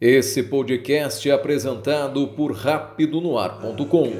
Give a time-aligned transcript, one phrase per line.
[0.00, 4.12] Esse podcast é apresentado por rapidonoar.com.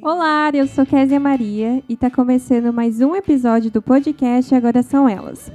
[0.00, 5.06] Olá, eu sou Késia Maria e está começando mais um episódio do podcast Agora São
[5.06, 5.52] Elas.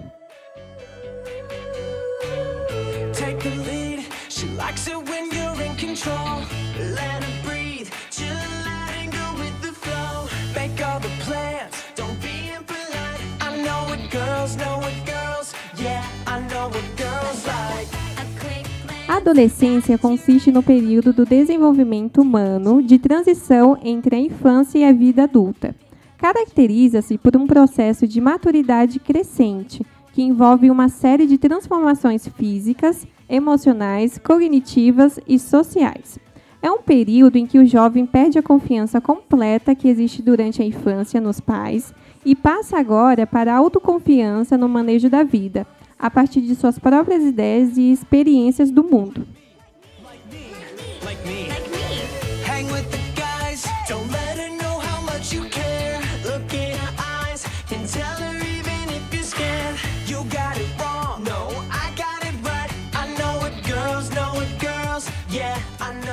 [19.34, 25.24] Adolescência consiste no período do desenvolvimento humano de transição entre a infância e a vida
[25.24, 25.76] adulta.
[26.20, 29.84] Caracteriza-se por um processo de maturidade crescente,
[30.14, 36.20] que envolve uma série de transformações físicas, emocionais, cognitivas e sociais.
[36.62, 40.66] É um período em que o jovem perde a confiança completa que existe durante a
[40.66, 41.92] infância nos pais
[42.24, 45.66] e passa agora para a autoconfiança no manejo da vida,
[46.04, 49.26] a partir de suas próprias ideias e experiências do mundo.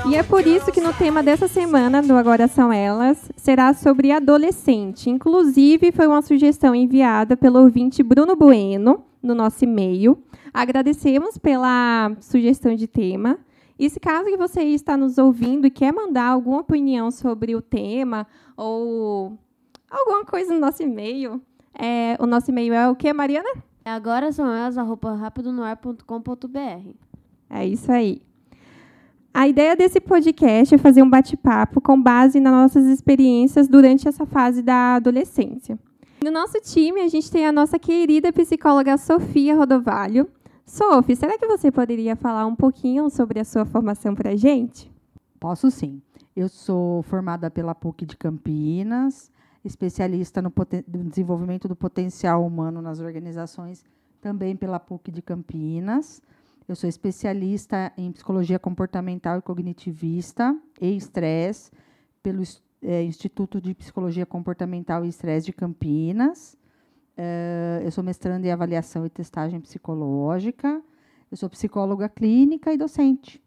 [0.08, 4.12] E é por isso que no tema dessa semana do Agora São Elas será sobre
[4.12, 5.10] adolescente.
[5.10, 10.22] Inclusive, foi uma sugestão enviada pelo ouvinte Bruno Bueno no nosso e-mail.
[10.52, 13.38] Agradecemos pela sugestão de tema.
[13.78, 17.62] E se caso que você está nos ouvindo e quer mandar alguma opinião sobre o
[17.62, 18.26] tema
[18.56, 19.38] ou
[19.90, 21.40] alguma coisa no nosso e-mail,
[21.72, 23.48] é, o nosso e-mail é o que, Mariana?
[23.84, 26.90] Agora são elas, arroba rapidonoar.com.br.
[27.48, 28.20] É isso aí.
[29.32, 34.26] A ideia desse podcast é fazer um bate-papo com base nas nossas experiências durante essa
[34.26, 35.78] fase da adolescência.
[36.22, 40.28] No nosso time, a gente tem a nossa querida psicóloga Sofia Rodovalho.
[40.66, 44.92] Sophie, será que você poderia falar um pouquinho sobre a sua formação para a gente?
[45.38, 46.02] Posso sim.
[46.36, 49.30] Eu sou formada pela PUC de Campinas,
[49.64, 50.52] especialista no,
[50.88, 53.82] no desenvolvimento do potencial humano nas organizações,
[54.20, 56.20] também pela PUC de Campinas.
[56.68, 61.70] Eu sou especialista em psicologia comportamental e cognitivista e estresse
[62.22, 66.56] pelo Ins- eh, Instituto de Psicologia Comportamental e Estresse de Campinas.
[67.16, 70.82] Eh, eu sou mestranda em avaliação e testagem psicológica.
[71.30, 73.42] Eu sou psicóloga clínica e docente.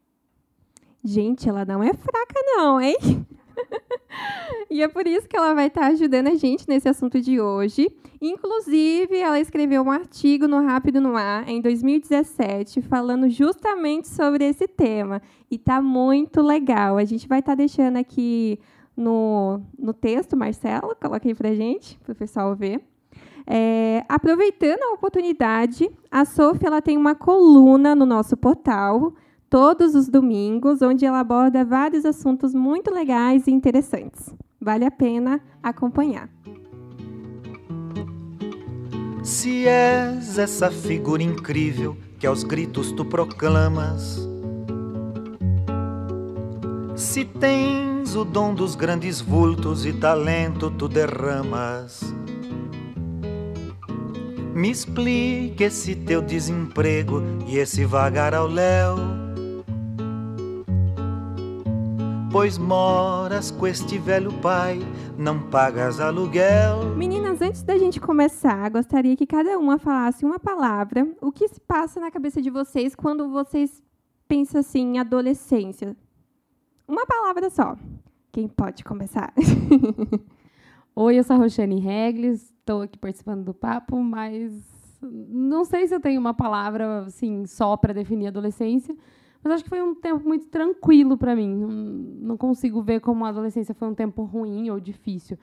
[1.04, 2.96] Gente, ela não é fraca, não, hein?
[4.70, 7.92] e é por isso que ela vai estar ajudando a gente nesse assunto de hoje.
[8.22, 14.66] Inclusive, ela escreveu um artigo no Rápido no Ar em 2017 falando justamente sobre esse
[14.66, 15.22] tema.
[15.52, 16.98] E tá muito legal.
[16.98, 18.58] A gente vai estar deixando aqui
[18.96, 22.82] no, no texto, Marcelo, coloca aí pra gente, para o pessoal ver.
[23.46, 29.14] É, aproveitando a oportunidade, a Sofia ela tem uma coluna no nosso portal
[29.50, 34.34] todos os domingos, onde ela aborda vários assuntos muito legais e interessantes.
[34.60, 36.30] Vale a pena acompanhar.
[39.22, 44.28] Se és essa figura incrível que aos gritos tu proclamas,
[46.96, 52.14] se tens o dom dos grandes vultos e talento tu derramas,
[54.54, 58.98] me explique esse teu desemprego e esse vagar ao léu.
[62.32, 64.80] Pois moras com este velho pai,
[65.18, 66.96] não pagas aluguel.
[66.96, 71.08] Meninas, antes da gente começar, gostaria que cada uma falasse uma palavra.
[71.22, 73.82] O que se passa na cabeça de vocês quando vocês
[74.28, 75.96] pensam assim em adolescência?
[76.88, 77.78] Uma palavra só.
[78.32, 79.34] Quem pode começar?
[80.96, 84.54] Oi, eu sou a Roxane Regles, estou aqui participando do papo, mas
[85.02, 88.96] não sei se eu tenho uma palavra assim só para definir adolescência,
[89.44, 91.56] mas acho que foi um tempo muito tranquilo para mim.
[91.56, 95.38] Não, não consigo ver como a adolescência foi um tempo ruim ou difícil.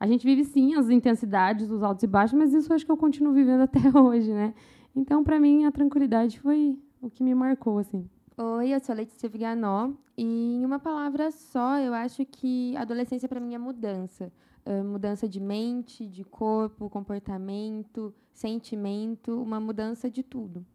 [0.00, 2.96] A gente vive sim as intensidades, os altos e baixos, mas isso acho que eu
[2.96, 4.54] continuo vivendo até hoje, né?
[4.94, 8.08] Então, para mim, a tranquilidade foi o que me marcou assim.
[8.38, 13.26] Oi, eu sou a Letícia Viganó e em uma palavra só, eu acho que adolescência
[13.26, 14.30] para mim é mudança.
[14.62, 20.66] Ah, mudança de mente, de corpo, comportamento, sentimento, uma mudança de tudo.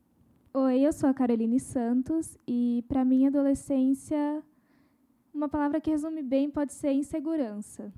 [0.51, 4.41] Oi, eu sou a Caroline Santos e para mim adolescência
[5.31, 7.93] uma palavra que resume bem pode ser insegurança.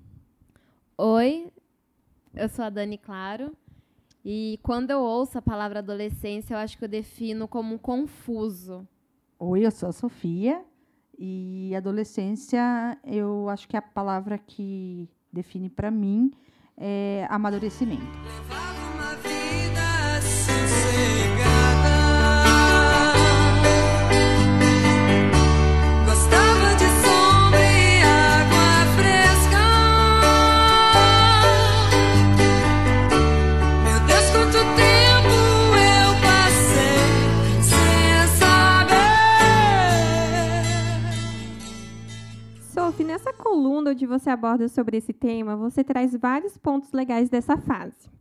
[0.98, 1.50] Oi,
[2.36, 3.56] eu sou a Dani Claro.
[4.26, 8.86] E quando eu ouço a palavra adolescência, eu acho que eu defino como um confuso.
[9.46, 10.64] Oi, eu sou a Sofia.
[11.20, 16.32] E adolescência, eu acho que a palavra que define para mim
[16.78, 18.63] é amadurecimento.
[43.02, 48.12] Nessa coluna onde você aborda sobre esse tema, você traz vários pontos legais dessa fase.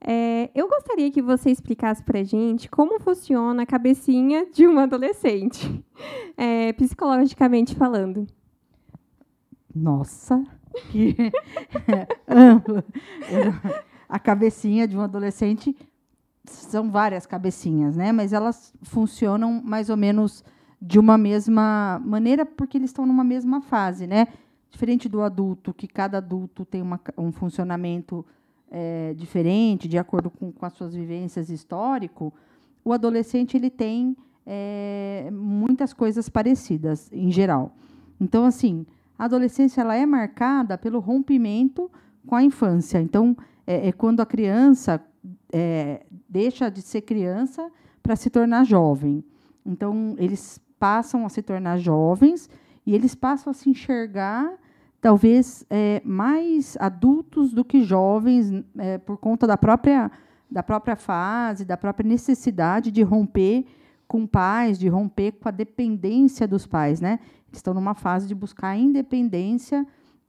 [0.00, 5.84] É, eu gostaria que você explicasse para gente como funciona a cabecinha de um adolescente,
[6.36, 8.24] é, psicologicamente falando.
[9.74, 10.44] Nossa,
[10.90, 11.16] que.
[14.08, 15.76] A cabecinha de um adolescente
[16.46, 18.10] são várias cabecinhas, né?
[18.10, 20.42] Mas elas funcionam mais ou menos
[20.80, 24.28] de uma mesma maneira porque eles estão numa mesma fase, né?
[24.70, 28.24] Diferente do adulto, que cada adulto tem uma, um funcionamento
[28.70, 32.32] é, diferente, de acordo com, com as suas vivências histórico,
[32.84, 34.16] o adolescente ele tem
[34.46, 37.74] é, muitas coisas parecidas, em geral.
[38.20, 38.86] Então, assim,
[39.18, 41.90] a adolescência ela é marcada pelo rompimento
[42.26, 43.00] com a infância.
[43.00, 43.36] Então,
[43.66, 45.02] é, é quando a criança
[45.52, 47.70] é, deixa de ser criança
[48.02, 49.24] para se tornar jovem.
[49.64, 52.48] Então, eles passam a se tornar jovens
[52.86, 54.52] e eles passam a se enxergar
[55.00, 60.10] talvez é, mais adultos do que jovens é, por conta da própria
[60.50, 63.66] da própria fase, da própria necessidade de romper
[64.06, 67.20] com pais, de romper com a dependência dos pais, né?
[67.52, 69.86] Estão numa fase de buscar a independência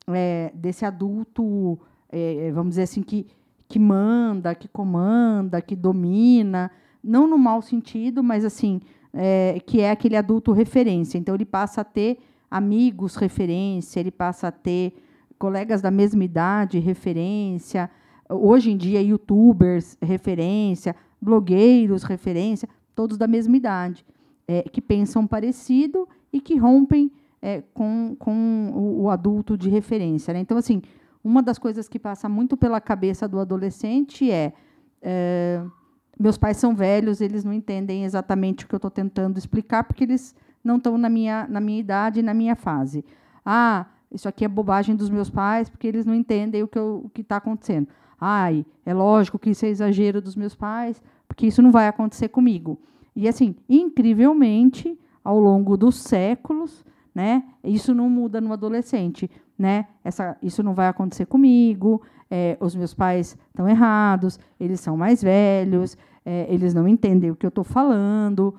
[0.10, 1.80] é, desse adulto,
[2.12, 3.28] é, vamos dizer assim que
[3.69, 6.72] que manda, que comanda, que domina,
[7.04, 8.81] não no mau sentido, mas assim
[9.14, 11.18] é, que é aquele adulto referência.
[11.18, 12.20] Então ele passa a ter
[12.50, 14.94] amigos referência, ele passa a ter
[15.38, 17.90] colegas da mesma idade referência,
[18.30, 24.06] hoje em dia youtubers referência, blogueiros referência, todos da mesma idade,
[24.48, 27.12] é, que pensam parecido e que rompem
[27.42, 30.34] é, com, com o, o, adulto de referência.
[30.34, 30.42] Né?
[30.42, 30.82] Então, assim,
[31.24, 34.54] uma das coisas que passa muito pela cabeça do adolescente é,
[35.02, 35.64] é
[36.19, 40.04] meus pais são velhos, eles não entendem exatamente o que eu estou tentando explicar, porque
[40.04, 43.06] eles não estão na minha, na minha idade, na minha fase.
[43.45, 46.68] Ah, isso aqui é bobagem dos meus pais, porque eles não entendem o
[47.13, 47.88] que está acontecendo.
[48.19, 52.27] Ai, é lógico que isso é exagero dos meus pais, porque isso não vai acontecer
[52.30, 52.77] comigo.
[53.15, 56.83] E assim, incrivelmente, ao longo dos séculos,
[57.13, 59.88] né, isso não muda no adolescente, né?
[60.04, 62.01] Essa, isso não vai acontecer comigo.
[62.31, 65.98] É, os meus pais estão errados, eles são mais velhos,
[66.30, 68.54] é, eles não entendem o que eu estou falando.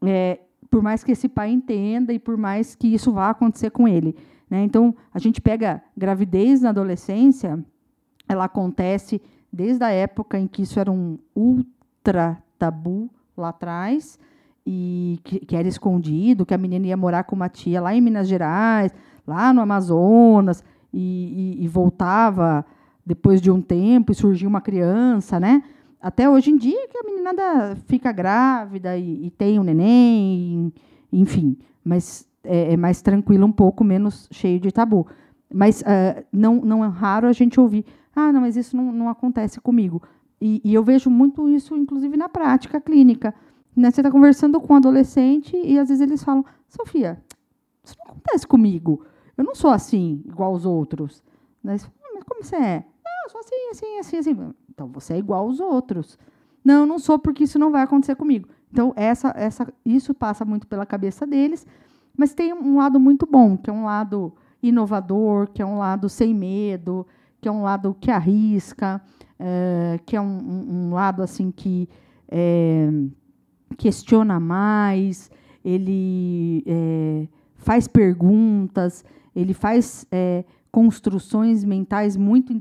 [0.00, 0.38] É,
[0.70, 4.14] por mais que esse pai entenda e por mais que isso vá acontecer com ele.
[4.48, 4.62] Né?
[4.62, 7.58] Então, a gente pega gravidez na adolescência,
[8.28, 9.20] ela acontece
[9.52, 14.20] desde a época em que isso era um ultra tabu lá atrás,
[14.64, 18.00] e que, que, era escondido, que a menina ia morar com uma tia lá em
[18.00, 18.92] Minas Gerais,
[19.26, 20.62] lá no Amazonas,
[20.92, 22.64] e, e, e voltava
[23.04, 25.62] depois de um tempo e surgiu uma criança, né?
[26.06, 30.72] Até hoje em dia que a menina fica grávida e, e tem um neném,
[31.12, 35.04] e, enfim, mas é, é, mais tranquilo um pouco, menos cheio de tabu.
[35.52, 37.84] Mas uh, não, não é raro a gente ouvir,
[38.14, 40.00] ah, não, mas isso não, não acontece comigo.
[40.40, 43.34] E, e, eu vejo muito isso, inclusive, na prática clínica.
[43.74, 43.90] Né?
[43.90, 47.20] Você está conversando com um adolescente e, às vezes, eles falam, Sofia,
[47.82, 49.04] isso não acontece comigo.
[49.36, 51.20] Eu não sou assim, igual aos outros.
[51.64, 51.76] Né?
[51.82, 52.84] Ah, mas como você é?
[53.26, 54.54] Eu sou assim, assim, assim, assim.
[54.72, 56.16] Então você é igual aos outros.
[56.64, 58.48] Não, não sou porque isso não vai acontecer comigo.
[58.70, 61.66] Então essa, essa, isso passa muito pela cabeça deles,
[62.16, 66.08] mas tem um lado muito bom, que é um lado inovador, que é um lado
[66.08, 67.04] sem medo,
[67.40, 69.02] que é um lado que arrisca,
[69.40, 71.88] é, que é um, um, um, lado assim que
[72.28, 72.88] é,
[73.76, 75.32] questiona mais,
[75.64, 79.04] ele é, faz perguntas,
[79.34, 80.06] ele faz
[80.76, 82.52] construções mentais muito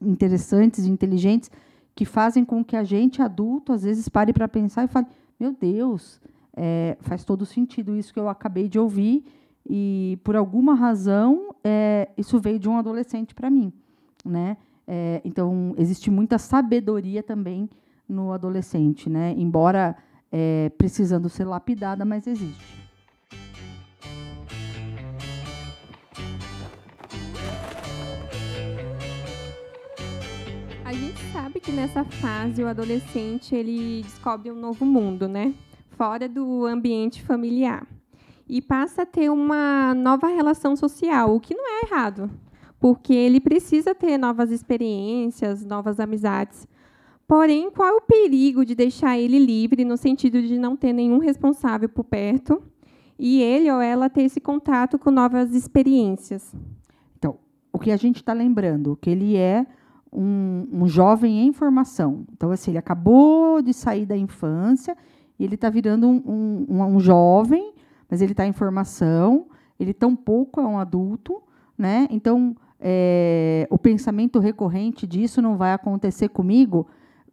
[0.00, 1.50] interessantes inteligentes
[1.92, 5.08] que fazem com que a gente, adulto, às vezes pare para pensar e fale:
[5.40, 6.20] meu Deus,
[6.56, 9.24] é, faz todo sentido isso que eu acabei de ouvir,
[9.68, 13.72] e por alguma razão é, isso veio de um adolescente para mim.
[14.24, 14.56] Né?
[14.86, 17.68] É, então, existe muita sabedoria também
[18.08, 19.34] no adolescente, né?
[19.36, 19.96] embora
[20.30, 22.83] é, precisando ser lapidada, mas existe.
[31.32, 35.54] Sabe que nessa fase o adolescente ele descobre um novo mundo, né?
[35.90, 37.86] Fora do ambiente familiar.
[38.48, 42.30] e passa a ter uma nova relação social, o que não é errado,
[42.78, 46.66] porque ele precisa ter novas experiências, novas amizades.
[47.26, 51.18] Porém, qual é o perigo de deixar ele livre no sentido de não ter nenhum
[51.18, 52.62] responsável por perto
[53.18, 56.54] e ele ou ela ter esse contato com novas experiências?
[57.16, 57.38] Então,
[57.72, 59.66] o que a gente está lembrando, que ele é
[60.14, 62.24] um, um, jovem em formação.
[62.32, 64.96] Então, assim, ele acabou de sair da infância
[65.38, 67.72] e ele está virando um, um, um, jovem,
[68.08, 69.46] mas ele está em formação,
[69.78, 71.42] ele tampouco é um adulto,
[71.76, 72.06] né?
[72.10, 76.86] Então, é, o pensamento recorrente disso não vai acontecer comigo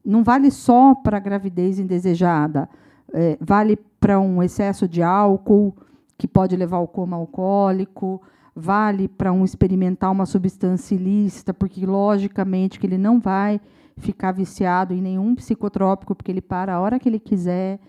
[0.04, 2.68] não vale só para gravidez indesejada,
[3.14, 5.76] é, vale para um excesso de álcool,
[6.18, 8.22] que pode levar ao coma alcoólico,
[8.56, 13.60] vale para um experimentar uma substância ilícita, porque logicamente que ele não vai
[13.98, 17.80] ficar viciado em nenhum psicotrópico, porque ele para a hora que ele quiser.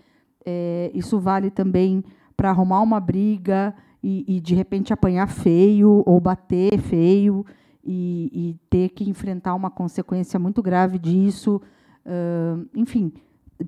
[0.45, 2.03] É, isso vale também
[2.35, 7.45] para arrumar uma briga e, e, de repente apanhar feio ou bater feio
[7.83, 11.61] e, e ter que enfrentar uma consequência muito grave disso
[12.05, 13.11] uh, enfim,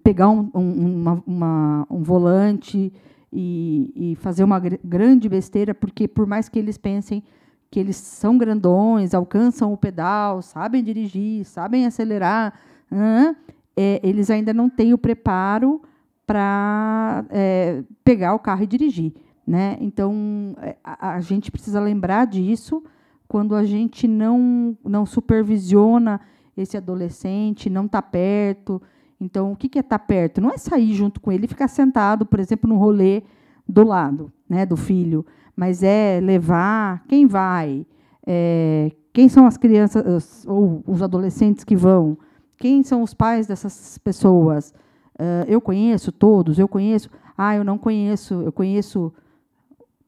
[0.04, 2.94] pegar um, um, uma, uma, um volante
[3.32, 7.24] e, e, fazer uma gr grande besteira, porque por mais que eles pensem
[7.70, 12.54] que eles são grandões, alcançam o pedal, sabem dirigir, sabem acelerar,
[12.92, 13.36] uh,
[13.76, 15.82] é, eles ainda não têm o preparo
[16.26, 19.14] para é, pegar o carro e dirigir.
[19.46, 19.78] Né?
[19.80, 22.84] Então, é, a, a, gente precisa lembrar disso
[23.28, 26.20] quando a gente não, não supervisiona
[26.58, 28.82] esse adolescente, não está perto.
[29.20, 30.42] Então, o que é estar tá perto?
[30.42, 33.24] Não é sair junto com ele e ficar sentado, por exemplo, no rolê
[33.68, 37.86] do lado né, do filho, mas é levar quem vai,
[38.26, 42.18] é, quem são as crianças ou os adolescentes que vão,
[42.58, 44.74] quem são os pais dessas pessoas.
[45.16, 47.10] Uh, eu conheço todos, eu conheço.
[47.38, 49.14] Ah, eu não conheço, eu conheço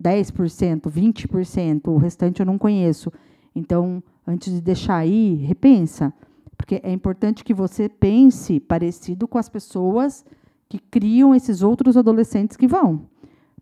[0.01, 3.11] 10%, 20%, o restante eu não conheço.
[3.55, 6.13] Então, antes de deixar aí, repensa.
[6.57, 10.25] Porque é importante que você pense parecido com as pessoas
[10.67, 13.07] que criam esses outros adolescentes que vão.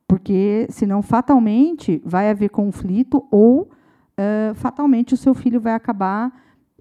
[0.07, 6.31] Porque, senão, fatalmente, vai haver conflito ou, uh, fatalmente, o seu filho vai acabar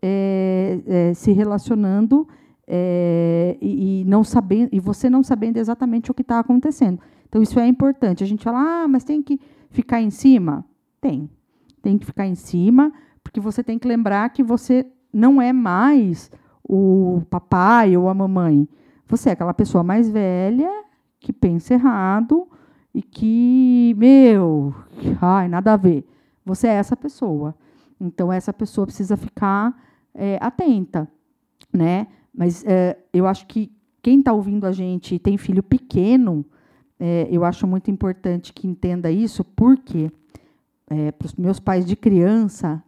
[0.02, 2.28] é, é, se relacionando
[2.66, 7.00] é, e, e, não sabendo, e você não sabendo exatamente o que está acontecendo.
[7.26, 8.22] Então, isso é importante.
[8.22, 9.40] A gente fala, ah, mas tem que
[9.70, 10.64] ficar em cima?
[11.00, 11.28] Tem.
[11.82, 12.92] Tem que ficar em cima,
[13.22, 16.30] porque você tem que lembrar que você não é mais
[16.62, 18.68] o papai ou a mamãe.
[19.06, 20.70] Você é aquela pessoa mais velha
[21.20, 22.48] que pensa errado
[22.92, 24.74] e que, meu,
[25.20, 26.06] ai, nada a ver.
[26.44, 27.54] Você é essa pessoa.
[28.00, 29.74] Então, essa pessoa precisa ficar
[30.14, 31.08] é, atenta.
[31.72, 32.06] Né?
[32.34, 36.44] Mas é, eu acho que quem está ouvindo a gente e tem filho pequeno,
[36.98, 40.10] é, eu acho muito importante que entenda isso, porque
[40.88, 42.82] é, para os meus pais de criança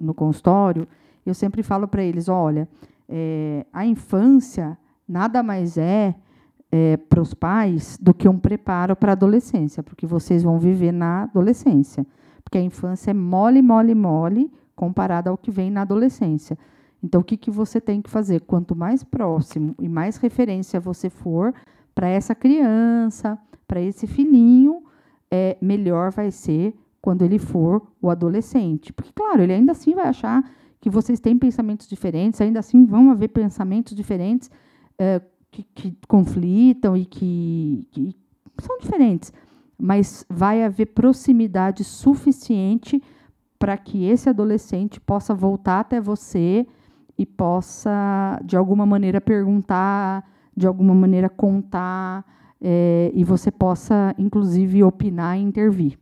[0.00, 0.86] no consultório,
[1.30, 2.68] eu sempre falo para eles: olha,
[3.08, 6.14] é, a infância nada mais é,
[6.70, 10.92] é para os pais do que um preparo para a adolescência, porque vocês vão viver
[10.92, 12.06] na adolescência.
[12.44, 16.56] Porque a infância é mole, mole, mole comparada ao que vem na adolescência.
[17.02, 18.40] Então, o que, que você tem que fazer?
[18.40, 21.54] Quanto mais próximo e mais referência você for
[21.94, 24.82] para essa criança, para esse filhinho,
[25.30, 28.92] é, melhor vai ser quando ele for o adolescente.
[28.92, 30.42] Porque, claro, ele ainda assim vai achar
[30.80, 34.50] que vocês têm pensamentos diferentes, ainda assim vão haver pensamentos diferentes
[34.98, 35.20] é,
[35.50, 38.16] que, que, conflitam e que, que
[38.60, 39.32] são diferentes,
[39.78, 43.02] mas vai haver proximidade suficiente
[43.58, 46.66] para que esse adolescente possa voltar até você
[47.16, 50.24] e possa, de alguma maneira, perguntar,
[50.56, 52.24] de alguma maneira, contar,
[52.60, 55.98] é, e você possa, inclusive, opinar e intervir.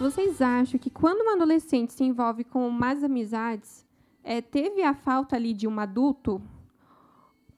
[0.00, 3.86] Vocês acham que quando um adolescente se envolve com mais amizades,
[4.24, 6.40] é, teve a falta ali de um adulto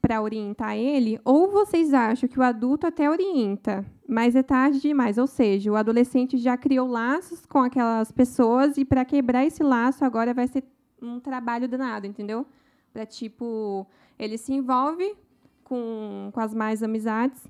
[0.01, 1.21] para orientar ele?
[1.23, 5.17] Ou vocês acham que o adulto até orienta, mas é tarde demais?
[5.17, 10.03] Ou seja, o adolescente já criou laços com aquelas pessoas e para quebrar esse laço
[10.03, 10.65] agora vai ser
[11.01, 12.45] um trabalho danado, entendeu?
[12.91, 13.87] Para tipo,
[14.19, 15.15] ele se envolve
[15.63, 17.41] com, com as mais amizades,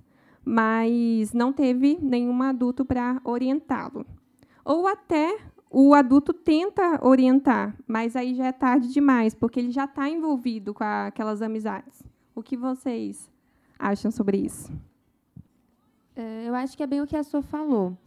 [0.46, 4.06] mas não teve nenhum adulto para orientá-lo.
[4.64, 5.40] Ou até
[5.70, 10.74] o adulto tenta orientar, mas aí já é tarde demais, porque ele já está envolvido
[10.74, 12.04] com aquelas amizades.
[12.36, 13.30] O que vocês
[13.78, 14.72] acham sobre isso?
[16.16, 17.98] É, eu acho que é bem o que a sua falou.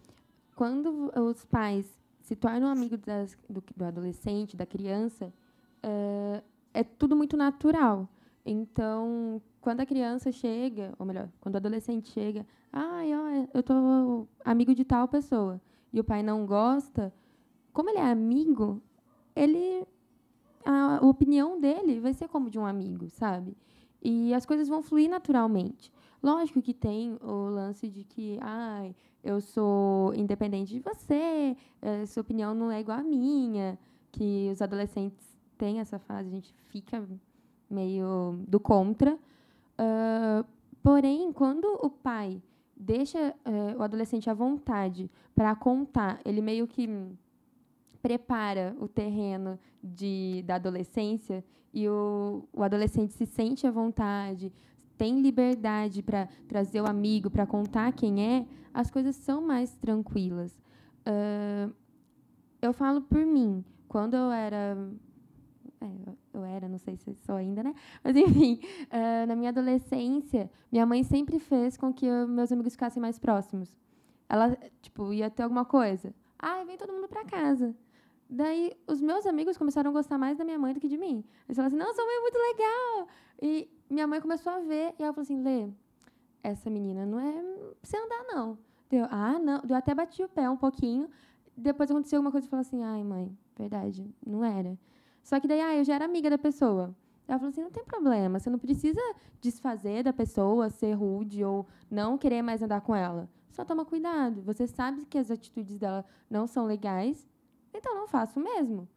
[0.55, 1.87] Quando os pais
[2.21, 5.33] se torna um amigo das, do, do adolescente, da criança,
[5.83, 6.43] eh,
[6.75, 8.09] é tudo muito natural.
[8.45, 14.75] Então, quando a criança chega, ou melhor, quando o adolescente chega, ó, eu tô amigo
[14.75, 15.61] de tal pessoa,
[15.93, 17.13] e o pai não gosta,
[17.73, 18.81] como ele é amigo,
[19.35, 19.87] ele
[20.65, 23.57] a opinião dele vai ser como de um amigo, sabe?
[24.03, 25.93] E as coisas vão fluir naturalmente.
[26.23, 31.57] Lógico que tem o lance de que, ai, eu sou independente de você,
[32.09, 33.79] sua opinião não é igual à minha,
[34.11, 37.07] que os adolescentes têm essa fase, a gente fica
[37.71, 39.19] meio do contra.
[39.79, 40.45] Ah,
[40.83, 42.43] porém, quando o pai
[42.77, 46.89] deixa eh, o adolescente à vontade para contar, ele meio que
[48.03, 54.53] prepara o terreno de, da adolescência e o, o adolescente se sente à vontade,
[54.97, 60.57] tem liberdade para trazer o amigo, para contar quem é, as coisas são mais tranquilas.
[61.05, 61.71] Ah,
[62.61, 63.65] eu falo por mim.
[63.89, 64.77] Quando eu era.
[65.81, 65.87] é,
[66.37, 67.75] eu- era, não sei se sou ainda, né?
[68.05, 72.73] Mas, enfim, ah, na minha adolescência, minha mãe sempre fez com que eu- meus amigos
[72.75, 73.75] ficassem mais próximos.
[74.29, 76.15] Ela, tipo, ia ter alguma coisa.
[76.39, 77.75] Ah, vem todo mundo para casa.
[78.29, 81.23] Daí, os meus amigos começaram a gostar mais da minha mãe do que de mim.
[81.47, 83.09] Eles falaram assim, não, sua mãe é muito legal.
[83.41, 85.69] E minha mãe começou a ver, e ela falou assim, Lê,
[86.43, 88.59] essa menina não é pra você andar, não.
[88.91, 89.63] Deu, ah, não.
[89.69, 91.09] Eu até bati o pé um pouquinho.
[91.57, 94.77] Depois aconteceu alguma coisa e falou assim, ai, mãe, verdade, não era.
[95.27, 96.95] Só que daí, ah, eu já era amiga da pessoa.
[97.27, 99.01] Ela falou assim, não tem problema, você não precisa
[99.41, 103.29] desfazer da pessoa, ser rude ou não querer mais andar com ela.
[103.51, 104.41] Só toma cuidado.
[104.43, 107.29] Você sabe que as atitudes dela não são legais,
[107.75, 108.89] então não faça o mesmo.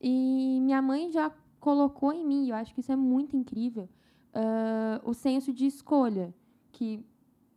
[0.00, 3.88] E minha mãe já colocou em mim, eu acho que isso é muito incrível,
[4.32, 6.32] ah, o senso de escolha,
[6.70, 7.04] que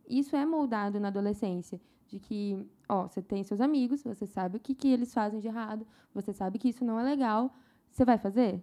[0.08, 4.60] isso é moldado na adolescência, de que, ó, você tem seus amigos, você sabe o
[4.60, 7.54] que, que eles fazem de errado, você sabe que isso não é legal,
[7.96, 8.62] você vai fazer?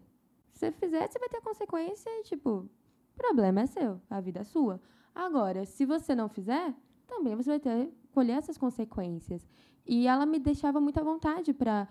[0.51, 2.69] Se você fizer, você vai ter consequência e, tipo,
[3.15, 4.79] problema é seu, a vida é sua.
[5.13, 6.73] Agora, se você não fizer,
[7.07, 9.49] também você vai ter colher essas consequências.
[9.87, 11.87] E ela me deixava muito à vontade para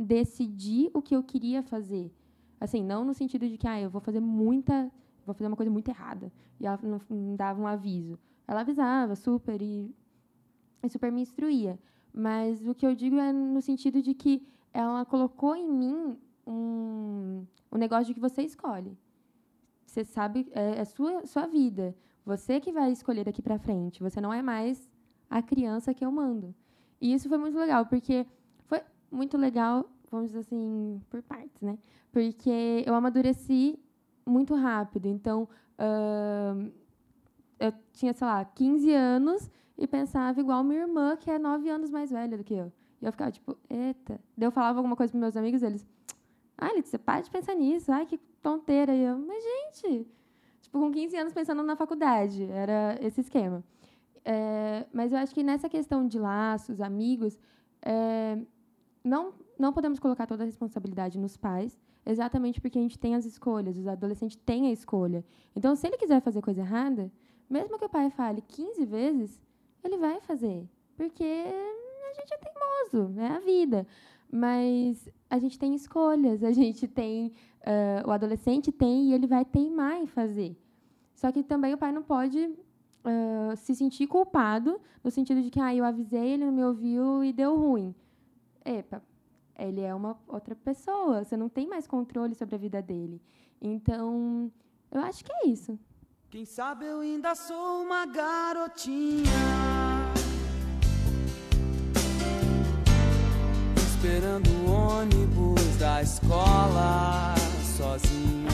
[0.00, 2.14] decidir o que eu queria fazer.
[2.60, 4.90] Assim, não no sentido de que ah, eu vou fazer muita,
[5.26, 6.32] vou fazer uma coisa muito errada.
[6.60, 8.16] E ela não, não dava um aviso.
[8.46, 9.92] Ela avisava super e,
[10.84, 11.78] e super me instruía.
[12.14, 17.46] Mas o que eu digo é no sentido de que ela colocou em mim um,
[17.72, 18.94] um negócio de que você escolhe.
[19.86, 21.96] Você sabe, é, é sua, sua vida.
[22.26, 24.02] Você que vai escolher daqui para frente.
[24.02, 24.86] Você não é mais
[25.30, 26.54] a criança que eu mando.
[27.00, 28.26] E isso foi muito legal, porque
[28.66, 31.78] foi muito legal, vamos dizer assim, por partes, né?
[32.12, 33.78] Porque eu amadureci
[34.26, 35.06] muito rápido.
[35.06, 35.48] Então,
[37.58, 41.90] eu tinha, sei lá, 15 anos e pensava igual minha irmã, que é 9 anos
[41.90, 42.70] mais velha do que eu.
[43.00, 44.20] E eu ficava tipo, eita.
[44.36, 45.86] Daí eu falava alguma coisa para meus amigos, eles,
[46.56, 47.92] ai, Letícia, para de pensar nisso.
[47.92, 48.94] Ai, que tonteira.
[48.94, 50.06] E eu, mas, gente,
[50.60, 52.44] tipo, com 15 anos pensando na faculdade.
[52.44, 53.62] Era esse esquema.
[54.24, 57.38] É, mas eu acho que nessa questão de laços, amigos,
[57.80, 58.36] é,
[59.04, 63.24] não, não podemos colocar toda a responsabilidade nos pais, exatamente porque a gente tem as
[63.24, 65.24] escolhas, os adolescentes têm a escolha.
[65.54, 67.10] Então, se ele quiser fazer coisa errada,
[67.48, 69.40] mesmo que o pai fale 15 vezes,
[69.84, 70.68] ele vai fazer.
[70.96, 71.24] Porque
[72.20, 73.86] gente é teimoso, é a vida.
[74.30, 77.32] Mas a gente tem escolhas, a gente tem.
[77.64, 80.56] ah, o adolescente tem e ele vai teimar em fazer.
[81.14, 82.54] Só que também o pai não pode
[83.04, 87.24] ah, se sentir culpado, no sentido de que ah, eu avisei, ele não me ouviu
[87.24, 87.94] e deu ruim.
[88.64, 89.00] Epa,
[89.56, 93.22] ele é uma outra pessoa, você não tem mais controle sobre a vida dele.
[93.60, 94.50] Então,
[94.90, 95.78] eu acho que é isso.
[96.28, 99.75] Quem sabe eu ainda sou uma garotinha
[104.06, 107.34] Esperando o ônibus da escola
[107.76, 108.52] sozinha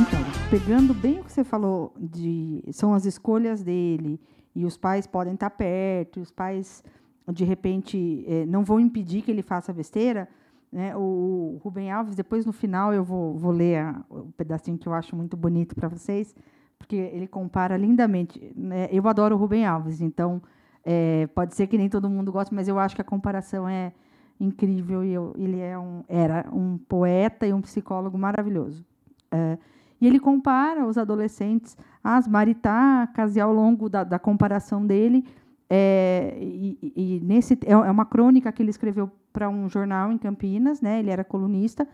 [0.00, 4.20] Então, pegando bem o que você falou de são as escolhas dele
[4.54, 6.84] e os pais podem estar perto, e os pais
[7.28, 10.28] de repente eh, não vão impedir que ele faça besteira.
[10.70, 10.94] Né?
[10.96, 14.94] O Rubem Alves, depois no final eu vou, vou ler a- o pedacinho que eu
[14.94, 16.36] acho muito bonito para vocês,
[16.78, 18.52] porque ele compara lindamente.
[18.54, 18.88] né?
[18.92, 20.40] Eu adoro o Rubem Alves, então
[20.84, 23.92] eh, pode ser que nem todo mundo goste, mas eu acho que a comparação é
[24.40, 28.84] incrível e eu- ele é um, era um poeta e um psicólogo maravilhoso.
[29.30, 29.58] Eh,
[30.00, 35.24] e ele compara os adolescentes às maritacas e ao longo da, da comparação dele
[35.70, 40.16] é, e- e nesse é é uma crônica que ele escreveu para um jornal em
[40.18, 40.98] Campinas, né?
[41.00, 41.86] Ele era colunista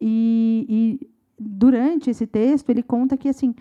[0.00, 0.66] e,
[1.00, 3.54] e durante esse texto ele conta que assim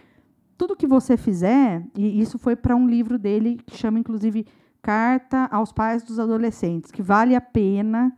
[0.57, 4.45] tudo que você fizer e isso foi para um livro dele que chama inclusive
[4.81, 8.11] Carta aos pais dos adolescentes, que vale a pena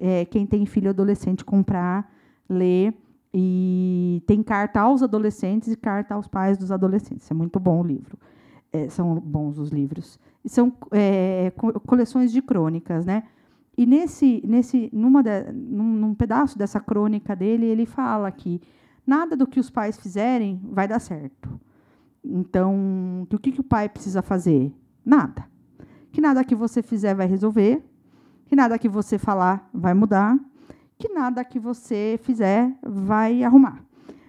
[0.00, 2.10] é, quem tem filho adolescente comprar,
[2.48, 2.94] ler.
[3.32, 7.30] E tem carta aos adolescentes e carta aos pais dos adolescentes.
[7.30, 8.18] É muito bom o livro.
[8.72, 10.18] É, são bons os livros.
[10.44, 11.52] E são é,
[11.86, 13.24] coleções de crônicas, né?
[13.76, 18.60] E nesse, nesse, numa de, num, num pedaço dessa crônica dele, ele fala que
[19.06, 21.60] nada do que os pais fizerem vai dar certo.
[22.22, 24.74] Então, o que, que o pai precisa fazer?
[25.04, 25.48] Nada.
[26.12, 27.82] Que nada que você fizer vai resolver,
[28.50, 30.36] que nada que você falar vai mudar,
[30.98, 33.80] que nada que você fizer vai arrumar.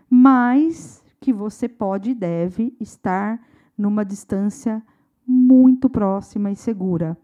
[0.08, 3.42] Mas que você pode e deve estar
[3.76, 4.84] numa distância
[5.26, 7.18] muito próxima e segura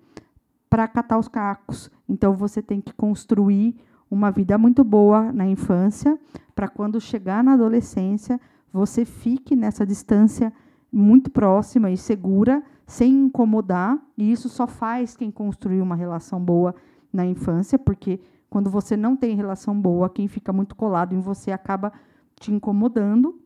[0.67, 1.91] para catar os cacos.
[2.10, 3.79] Então você tem que construir
[4.10, 6.19] uma vida muito boa na infância,
[6.55, 8.41] para quando chegar na adolescência,
[8.73, 10.51] você fique nessa distância
[10.91, 16.73] muito próxima e segura, sem incomodar, e isso só faz quem construiu uma relação boa
[17.12, 18.19] na infância, porque
[18.50, 21.91] quando você não tem relação boa, quem fica muito colado em você acaba
[22.39, 23.39] te incomodando,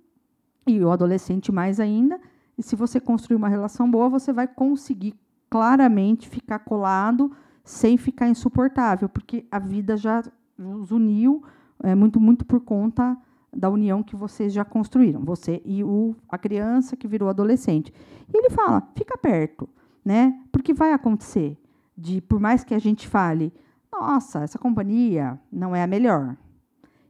[0.67, 2.21] e o adolescente mais ainda.
[2.55, 5.15] E se você construir uma relação boa, você vai conseguir
[5.49, 7.31] claramente ficar colado
[7.63, 10.23] sem ficar insuportável, porque a vida já
[10.57, 11.43] os uniu
[11.83, 13.17] é, muito muito por conta
[13.53, 17.93] da união que vocês já construíram, você e o, a criança que virou adolescente.
[18.33, 19.67] E ele fala, fica perto,
[20.03, 20.39] né?
[20.51, 21.57] Porque vai acontecer
[21.97, 23.53] de por mais que a gente fale,
[23.91, 26.37] nossa, essa companhia não é a melhor.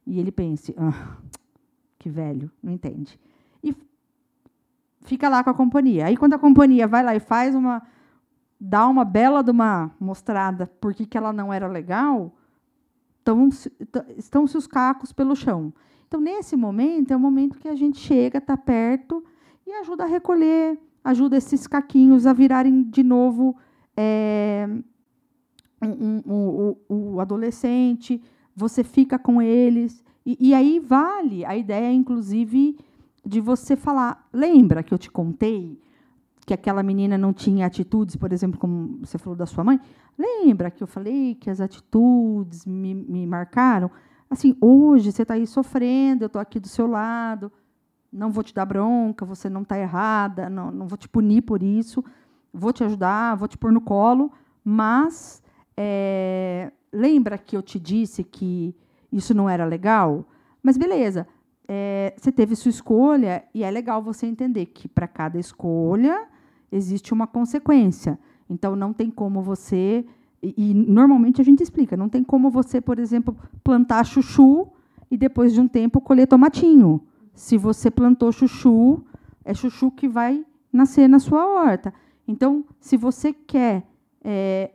[0.06, 1.18] E ele pense, ah,
[2.00, 3.20] que velho, não entende.
[3.64, 3.76] E
[5.02, 6.08] fica lá com a companhia.
[6.08, 7.84] Aí quando a companhia vai lá e faz uma
[8.64, 12.32] dá uma bela de uma mostrada por que ela não era legal,
[14.16, 15.74] estão-se os cacos pelo chão.
[16.12, 19.24] Então, nesse momento, é o momento que a gente chega, está perto
[19.66, 23.56] e ajuda a recolher, ajuda esses caquinhos a virarem de novo
[23.96, 24.68] é,
[25.82, 28.22] um, um, um, o adolescente,
[28.54, 30.04] você fica com eles.
[30.26, 32.78] E, e aí vale a ideia, inclusive,
[33.26, 35.80] de você falar: lembra que eu te contei
[36.46, 39.80] que aquela menina não tinha atitudes, por exemplo, como você falou da sua mãe?
[40.18, 43.90] Lembra que eu falei que as atitudes me, me marcaram?
[44.32, 47.52] Assim, hoje você está aí sofrendo, eu estou aqui do seu lado,
[48.10, 51.62] não vou te dar bronca, você não está errada, não, não vou te punir por
[51.62, 52.02] isso,
[52.54, 54.32] vou te ajudar, vou te pôr no colo,
[54.64, 55.44] mas
[55.76, 58.74] é, lembra que eu te disse que
[59.12, 60.26] isso não era legal?
[60.64, 61.28] Mas beleza,
[61.68, 66.26] é, você teve sua escolha e é legal você entender que para cada escolha
[66.72, 68.18] existe uma consequência.
[68.50, 70.06] Então não tem como você
[70.42, 74.68] e, normalmente a gente explica, não tem como você, por exemplo, plantar chuchu
[75.10, 77.02] e depois de um tempo colher tomatinho.
[77.34, 79.04] Se você plantou chuchu,
[79.46, 81.94] é chuchu que vai nascer na sua horta.
[82.28, 83.86] Então, se você quer
[84.24, 84.72] é,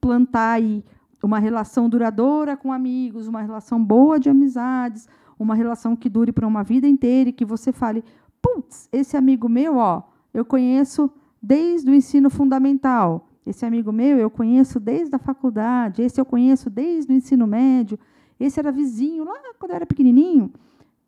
[0.00, 0.84] plantar aí
[1.22, 6.46] uma relação duradoura com amigos, uma relação boa de amizades, uma relação que dure para
[6.46, 8.04] uma vida inteira e que você fale,
[8.42, 11.10] putz, esse amigo meu, ó, eu conheço
[11.42, 13.28] desde o ensino fundamental.
[13.46, 17.98] Esse amigo meu eu conheço desde a faculdade, esse eu conheço desde o ensino médio,
[18.40, 20.52] esse era vizinho lá quando eu era pequenininho.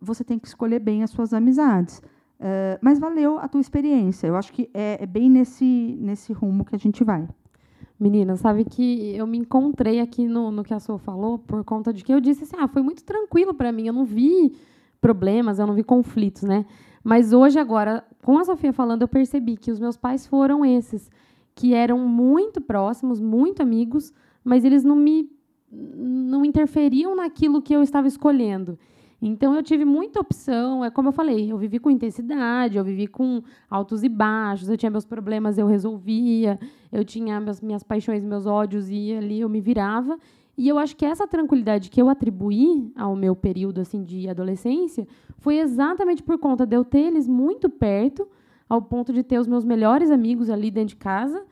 [0.01, 2.03] Você tem que escolher bem as suas amizades.
[2.39, 4.27] Uh, mas valeu a tua experiência.
[4.27, 7.27] Eu acho que é, é bem nesse, nesse rumo que a gente vai.
[7.99, 11.95] Menina, sabe que eu me encontrei aqui no, no que a Sô falou por conta
[11.95, 14.55] de que eu disse assim, ah, foi muito tranquilo para mim, eu não vi
[15.01, 16.67] problemas, eu não vi conflitos, né?
[17.03, 21.11] Mas hoje, agora, com a Sofia falando, eu percebi que os meus pais foram esses,
[21.57, 24.13] que eram muito próximos, muito amigos,
[24.45, 25.29] mas eles não me
[25.69, 28.79] não interferiam naquilo que eu estava escolhendo.
[29.21, 33.07] Então eu tive muita opção, é como eu falei, eu vivi com intensidade, eu vivi
[33.07, 36.59] com altos e baixos, eu tinha meus problemas, eu resolvia,
[36.93, 40.19] eu tinha minhas paixões, meus ódios e ali eu me virava.
[40.57, 45.07] E eu acho que essa tranquilidade que eu atribuí ao meu período assim de adolescência
[45.39, 48.29] foi exatamente por conta de eu ter eles muito perto,
[48.69, 51.45] ao ponto de ter os meus melhores amigos ali dentro de casa,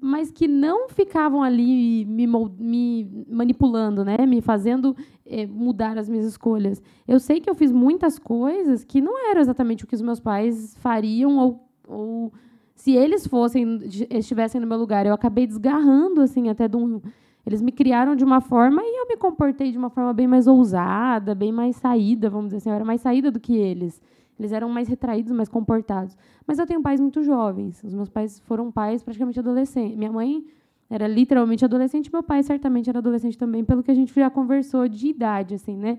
[0.00, 2.26] mas que não ficavam ali me,
[2.58, 4.96] me manipulando, né, me fazendo
[5.26, 6.82] é, mudar as minhas escolhas.
[7.06, 10.18] Eu sei que eu fiz muitas coisas que não eram exatamente o que os meus
[10.18, 12.32] pais fariam ou, ou
[12.74, 13.78] se eles fossem
[14.10, 17.00] estivessem no meu lugar, eu acabei desgarrando assim até de um
[17.46, 20.46] eles me criaram de uma forma e eu me comportei de uma forma bem mais
[20.46, 22.68] ousada, bem mais saída, vamos dizer assim.
[22.68, 24.00] Eu era mais saída do que eles.
[24.40, 26.16] Eles eram mais retraídos, mais comportados.
[26.46, 27.84] Mas eu tenho pais muito jovens.
[27.84, 29.98] Os meus pais foram pais praticamente adolescentes.
[29.98, 30.42] Minha mãe
[30.88, 34.88] era literalmente adolescente, meu pai certamente era adolescente também, pelo que a gente já conversou
[34.88, 35.98] de idade, assim, né?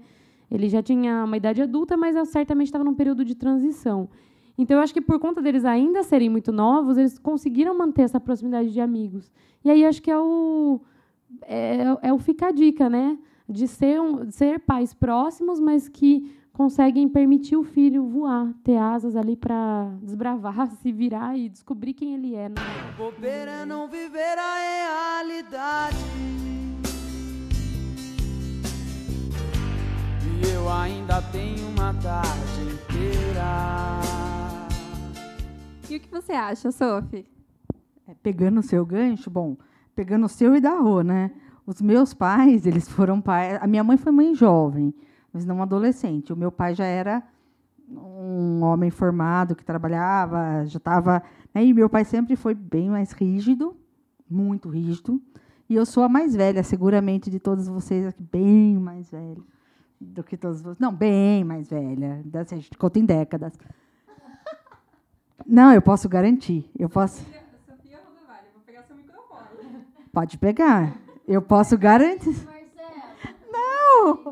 [0.50, 4.10] Ele já tinha uma idade adulta, mas eu certamente estava num período de transição.
[4.58, 8.20] Então, eu acho que por conta deles ainda serem muito novos, eles conseguiram manter essa
[8.20, 9.32] proximidade de amigos.
[9.64, 10.82] E aí, acho que é o,
[11.44, 13.20] é, é o fica a dica, né?
[13.48, 19.16] De ser, um, ser pais próximos, mas que conseguem permitir o filho voar, ter asas
[19.16, 22.50] ali para desbravar, se virar e descobrir quem ele é.
[22.50, 22.56] né?
[22.98, 25.98] Bobeira é não viver a realidade.
[30.24, 34.02] E eu ainda tenho uma tarde inteira.
[35.90, 37.26] E o que você acha, Sophie?
[38.08, 39.58] É, pegando o seu gancho, bom,
[39.96, 41.32] pegando o seu e da Rô, né?
[41.66, 43.60] Os meus pais, eles foram pais.
[43.62, 44.94] A minha mãe foi mãe jovem,
[45.34, 46.34] mas não adolescente.
[46.34, 47.24] O meu pai já era
[47.90, 51.24] um homem formado que trabalhava, já estava.
[51.54, 51.66] Né?
[51.66, 53.76] E meu pai sempre foi bem mais rígido,
[54.30, 55.22] muito rígido.
[55.70, 59.42] E eu sou a mais velha, seguramente, de todos vocês aqui, bem mais velha
[60.00, 60.80] do que todos vocês.
[60.80, 62.24] Não, bem mais velha.
[62.34, 63.54] Assim, a gente conta em décadas.
[65.46, 66.70] Não, eu posso garantir.
[66.78, 67.26] Eu posso.
[70.12, 70.98] Pode pegar.
[71.28, 72.36] Eu posso garantir.
[73.52, 74.31] Não,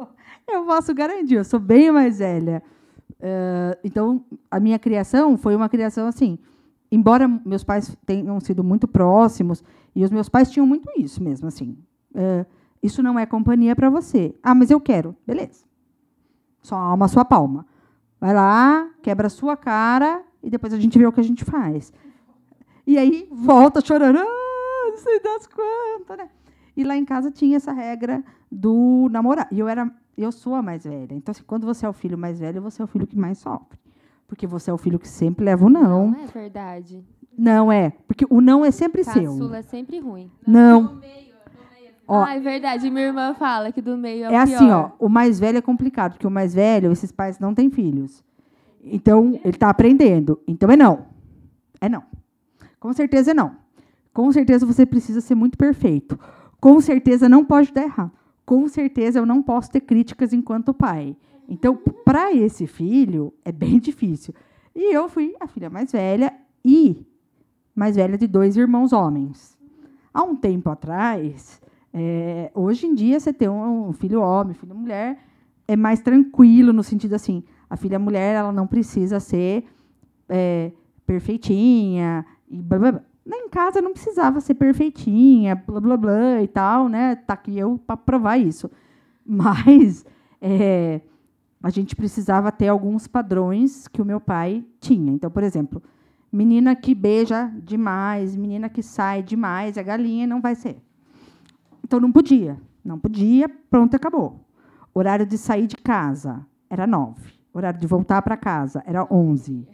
[0.70, 1.34] posso garantir.
[1.34, 2.62] Eu sou bem mais velha.
[3.20, 6.38] Eh, então, a minha criação foi uma criação assim.
[6.92, 9.64] Embora meus pais tenham sido muito próximos,
[9.96, 11.76] e os meus pais tinham muito isso mesmo, assim.
[12.14, 12.46] eh,
[12.82, 14.34] isso não é companhia para você.
[14.44, 15.16] Ah, mas eu quero.
[15.28, 15.66] Beleza.
[16.62, 17.66] Só alma sua palma.
[18.22, 21.44] Vai lá, quebra a sua cara e depois a gente vê o que a gente
[21.44, 21.92] faz.
[22.86, 26.30] E aí volta chorando, ah, não sei das quantas, né?
[26.78, 29.48] E lá em casa tinha essa regra do namorar.
[29.52, 29.92] E eu era,
[30.24, 31.14] eu sou a mais velha.
[31.14, 33.38] Então, assim, quando você é o filho mais velho, você é o filho que mais
[33.38, 33.78] sofre.
[34.28, 36.12] Porque você é o filho que sempre leva o não.
[36.12, 37.04] Não é verdade.
[37.38, 39.14] Não é, porque o não é sempre seu.
[39.14, 40.30] Caçula é sempre ruim.
[40.46, 41.00] Não.
[42.06, 42.90] Ó, ah, é verdade.
[42.90, 45.62] Minha irmã fala que do meio é, o É assim, ó, o mais velho é
[45.62, 48.24] complicado, porque o mais velho, esses pais não têm filhos.
[48.84, 50.42] Então, ele está aprendendo.
[50.48, 51.06] Então, é não.
[51.80, 52.04] É não.
[52.80, 53.56] Com certeza é não.
[54.12, 56.20] Com certeza você precisa ser muito perfeito.
[56.60, 58.12] Com certeza não pode dar errado.
[58.50, 61.16] Com certeza eu não posso ter críticas enquanto pai.
[61.48, 64.34] Então, para esse filho, é bem difícil.
[64.76, 66.34] E eu fui a filha mais velha
[66.66, 67.06] e
[67.76, 69.56] mais velha de dois irmãos homens.
[70.12, 71.62] Há um tempo atrás,
[71.94, 75.20] é, hoje em dia, você ter um, filho homem, filho mulher,
[75.68, 79.64] é mais tranquilo no sentido assim, a filha mulher ela não precisa ser
[80.28, 80.72] é,
[81.06, 83.04] perfeitinha e blá, blá, blá.
[83.30, 87.16] Lá em casa não precisava ser perfeitinha, blá blá blá e tal, né?
[87.16, 88.72] Tá aqui eu para provar isso.
[89.24, 90.04] Mas
[90.42, 91.00] é,
[91.62, 95.14] a gente precisava ter alguns padrões que o meu pai tinha.
[95.14, 95.80] Então, por exemplo,
[96.32, 100.82] menina que beija demais, menina que sai demais, a galinha não vai ser.
[101.84, 102.60] Então não podia.
[102.84, 104.44] Não podia, pronto, acabou.
[104.92, 107.32] Horário de sair de casa era nove.
[107.54, 109.68] Horário de voltar para casa era onze.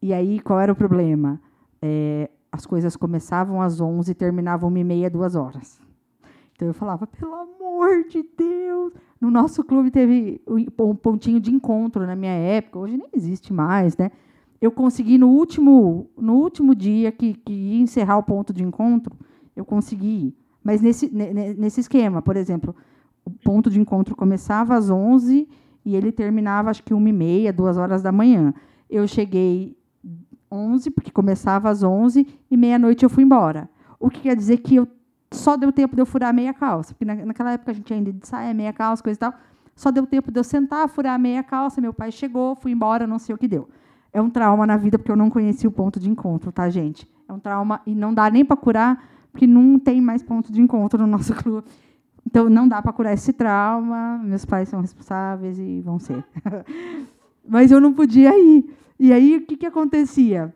[0.00, 1.38] E aí, qual era o problema?
[1.82, 5.80] É, as coisas começavam às onze e terminavam uma e meia, duas horas.
[6.54, 8.92] Então eu falava, pelo amor de Deus.
[9.20, 13.96] No nosso clube teve um pontinho de encontro na minha época, hoje nem existe mais,
[13.96, 14.10] né?
[14.60, 19.14] Eu consegui no último, no último dia que, que ia encerrar o ponto de encontro,
[19.54, 20.36] eu consegui ir.
[20.64, 22.74] Mas nesse, ne- ne- nesse esquema, por exemplo,
[23.24, 25.48] o ponto de encontro começava às 11
[25.84, 28.52] e ele terminava, acho que uma e meia, duas horas da manhã.
[28.90, 29.77] Eu cheguei
[30.50, 33.68] 11, porque começava às 11 e meia-noite eu fui embora.
[33.98, 34.88] O que quer dizer que eu
[35.30, 37.92] só deu tempo de eu furar a meia calça, porque na, naquela época a gente
[37.92, 39.34] ainda de saia, meia calça, coisa e tal.
[39.74, 43.06] Só deu tempo de eu sentar, furar a meia calça, meu pai chegou, fui embora,
[43.06, 43.68] não sei o que deu.
[44.12, 47.08] É um trauma na vida porque eu não conheci o ponto de encontro, tá, gente?
[47.28, 50.60] É um trauma e não dá nem para curar, porque não tem mais ponto de
[50.60, 51.68] encontro no nosso clube.
[52.26, 54.18] Então não dá para curar esse trauma.
[54.18, 56.24] Meus pais são responsáveis e vão ser.
[57.48, 58.76] Mas eu não podia ir.
[58.98, 60.54] E aí o que, que acontecia?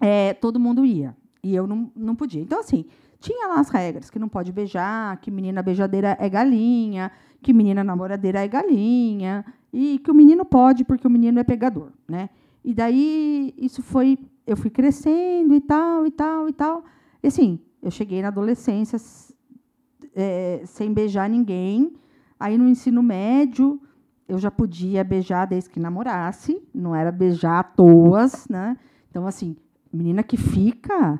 [0.00, 2.42] É, todo mundo ia e eu não, não podia.
[2.42, 2.84] Então assim
[3.20, 7.10] tinha lá as regras que não pode beijar, que menina beijadeira é galinha,
[7.42, 11.90] que menina namoradeira é galinha e que o menino pode porque o menino é pegador,
[12.06, 12.30] né?
[12.64, 16.84] E daí isso foi, eu fui crescendo e tal e tal e tal.
[17.22, 18.98] E assim, eu cheguei na adolescência
[20.14, 21.94] é, sem beijar ninguém.
[22.38, 23.80] Aí no ensino médio
[24.28, 28.76] eu já podia beijar desde que namorasse, não era beijar à toas, né?
[29.10, 29.56] Então assim,
[29.92, 31.18] menina que fica,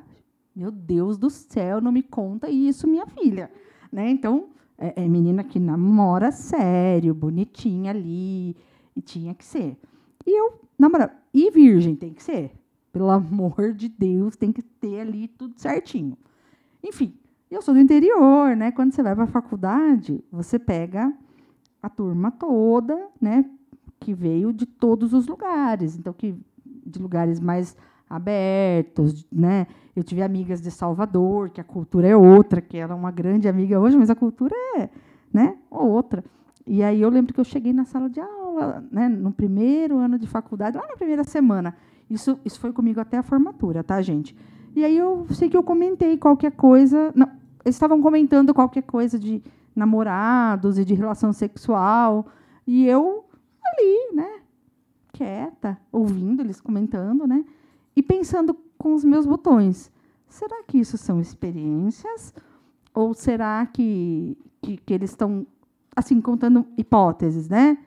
[0.55, 3.51] meu Deus do céu, não me conta isso, minha filha,
[3.91, 4.09] né?
[4.09, 8.55] Então é, é menina que namora sério, bonitinha ali,
[8.95, 9.77] e tinha que ser.
[10.25, 11.13] E eu namorava.
[11.33, 12.51] E virgem tem que ser.
[12.91, 16.17] Pelo amor de Deus, tem que ter ali tudo certinho.
[16.83, 17.13] Enfim,
[17.49, 18.71] eu sou do interior, né?
[18.71, 21.13] Quando você vai para a faculdade, você pega
[21.81, 23.45] a turma toda, né?
[23.99, 25.97] Que veio de todos os lugares.
[25.97, 26.35] Então, que
[26.85, 27.75] de lugares mais
[28.09, 29.67] abertos, né?
[29.95, 33.47] Eu tive amigas de Salvador, que a cultura é outra, que ela é uma grande
[33.47, 34.89] amiga hoje, mas a cultura é,
[35.31, 36.23] né, outra.
[36.65, 40.17] E aí eu lembro que eu cheguei na sala de aula, né, no primeiro ano
[40.17, 41.75] de faculdade, lá na primeira semana.
[42.09, 44.35] Isso, isso foi comigo até a formatura, tá, gente?
[44.75, 47.11] E aí eu sei que eu comentei qualquer coisa.
[47.15, 47.27] Não,
[47.65, 49.43] eles estavam comentando qualquer coisa de
[49.79, 52.27] namorados e de relação sexual.
[52.67, 53.25] E eu
[53.65, 54.41] ali, né?
[55.11, 57.43] Quieta, ouvindo eles comentando, né?
[57.95, 59.91] E pensando com os meus botões.
[60.27, 62.33] Será que isso são experiências?
[62.93, 65.45] Ou será que, que, que eles estão,
[65.95, 67.77] assim, contando hipóteses, né?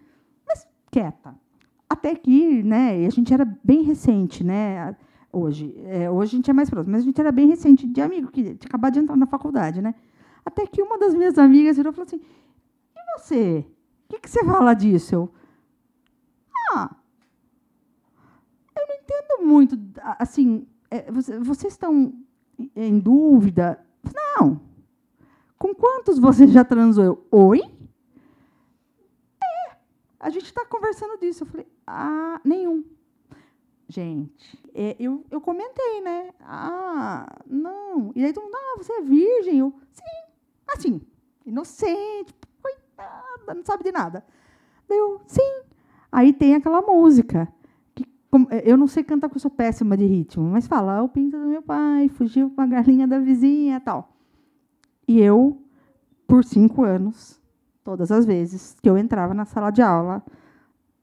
[0.47, 1.35] Mas quieta.
[1.89, 4.97] Até que, né, a gente era bem recente, né?
[5.33, 5.75] Hoje.
[5.85, 8.31] É, hoje a gente é mais próximo, mas a gente era bem recente de amigo,
[8.31, 9.95] que tinha acabado de entrar na faculdade, né?
[10.45, 12.21] Até que uma das minhas amigas virou e falou assim:
[12.97, 13.67] E você?
[14.05, 15.15] O que, que você fala disso?
[15.15, 15.35] Eu,
[16.73, 16.95] ah,
[18.77, 19.79] eu não entendo muito.
[20.19, 22.13] Assim, é, vocês estão
[22.77, 23.85] em dúvida?
[24.15, 24.61] Não.
[25.59, 27.05] Com quantos você já transou?
[27.05, 27.61] Eu, Oi?
[29.43, 29.77] É,
[30.19, 31.45] a gente está conversando disso.
[31.45, 32.85] Eu falei, ah, nenhum.
[33.89, 36.31] Gente, é, eu, eu comentei, né?
[36.41, 38.11] Ah, não.
[38.17, 39.59] E aí todo mundo, ah, você é virgem?
[39.59, 40.22] Eu, sim.
[40.75, 41.01] Assim,
[41.45, 44.25] inocente, coitada, não sabe de nada.
[44.89, 45.63] Eu, sim.
[46.11, 47.49] Aí tem aquela música.
[47.95, 48.07] Que,
[48.65, 51.39] eu não sei cantar porque eu sou péssima de ritmo, mas fala, ah, o pinto
[51.39, 54.17] do meu pai, fugiu com a galinha da vizinha tal.
[55.07, 55.61] E eu,
[56.27, 57.41] por cinco anos,
[57.85, 60.23] todas as vezes que eu entrava na sala de aula,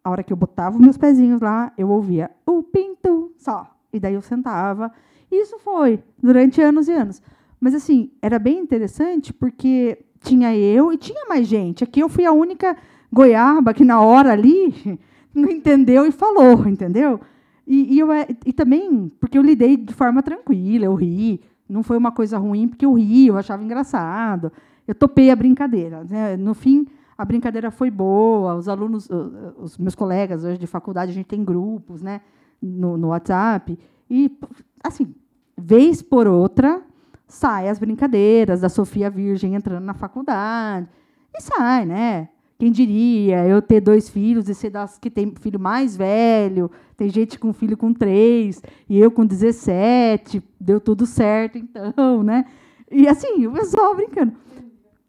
[0.03, 3.75] a hora que eu botava meus pezinhos lá, eu ouvia o pinto só.
[3.91, 4.91] E daí eu sentava.
[5.31, 7.21] Isso foi durante anos e anos.
[7.59, 11.83] Mas, assim, era bem interessante porque tinha eu e tinha mais gente.
[11.83, 12.75] Aqui eu fui a única
[13.11, 14.99] goiaba que, na hora ali,
[15.33, 17.19] não entendeu e falou, entendeu?
[17.67, 18.07] E, e, eu,
[18.45, 21.41] e também porque eu lidei de forma tranquila, eu ri.
[21.67, 24.51] Não foi uma coisa ruim, porque eu ri, eu achava engraçado.
[24.87, 26.03] Eu topei a brincadeira.
[26.09, 26.35] Né?
[26.35, 28.55] No fim, a brincadeira foi boa.
[28.55, 29.07] Os alunos,
[29.55, 32.21] os meus colegas hoje de faculdade, a gente tem grupos né?
[32.59, 33.77] no, no WhatsApp.
[34.09, 34.35] E,
[34.83, 35.13] assim,
[35.55, 36.81] vez por outra,
[37.29, 40.89] sai as brincadeiras da Sofia Virgem entrando na faculdade.
[41.33, 42.29] E sai, né?
[42.57, 47.07] Quem diria eu ter dois filhos e ser das que tem filho mais velho, tem
[47.07, 52.43] gente com filho com três, e eu com 17, deu tudo certo, então, né?
[52.91, 54.33] E assim, o pessoal brincando.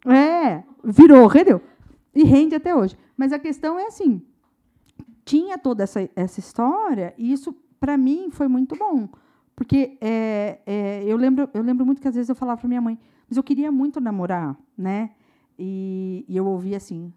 [0.05, 1.61] É, virou, rendeu.
[2.15, 2.97] E rende até hoje.
[3.17, 4.21] Mas a questão é assim:
[5.25, 9.09] tinha toda essa, essa história, e isso, para mim, foi muito bom.
[9.55, 12.81] Porque é, é, eu, lembro, eu lembro muito que às vezes eu falava para minha
[12.81, 12.97] mãe,
[13.29, 15.11] mas eu queria muito namorar, né?
[15.57, 17.13] E, e eu ouvia assim: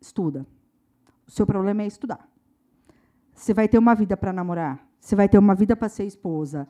[0.00, 0.46] estuda.
[1.26, 2.26] O seu problema é estudar.
[3.34, 4.86] Você vai ter uma vida para namorar.
[5.00, 6.66] Você vai ter uma vida para ser esposa.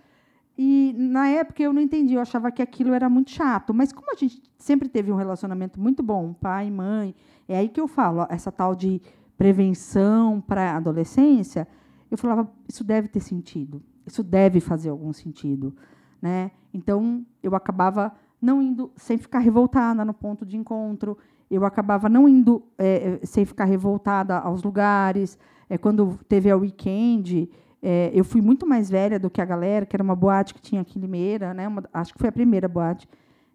[0.58, 3.74] E na época eu não entendi, eu achava que aquilo era muito chato.
[3.74, 7.14] Mas como a gente sempre teve um relacionamento muito bom, pai, mãe,
[7.46, 9.00] é aí que eu falo, essa tal de
[9.36, 11.68] prevenção para a adolescência,
[12.10, 13.82] eu falava, isso deve ter sentido.
[14.06, 15.74] Isso deve fazer algum sentido,
[16.22, 16.50] né?
[16.72, 21.18] Então eu acabava não indo sem ficar revoltada no ponto de encontro,
[21.50, 25.38] eu acabava não indo é, sem ficar revoltada aos lugares.
[25.68, 27.48] É, quando teve a weekend,
[27.82, 30.60] é, eu fui muito mais velha do que a galera, que era uma boate que
[30.60, 31.68] tinha aqui em Limeira, né?
[31.68, 33.08] Uma, acho que foi a primeira boate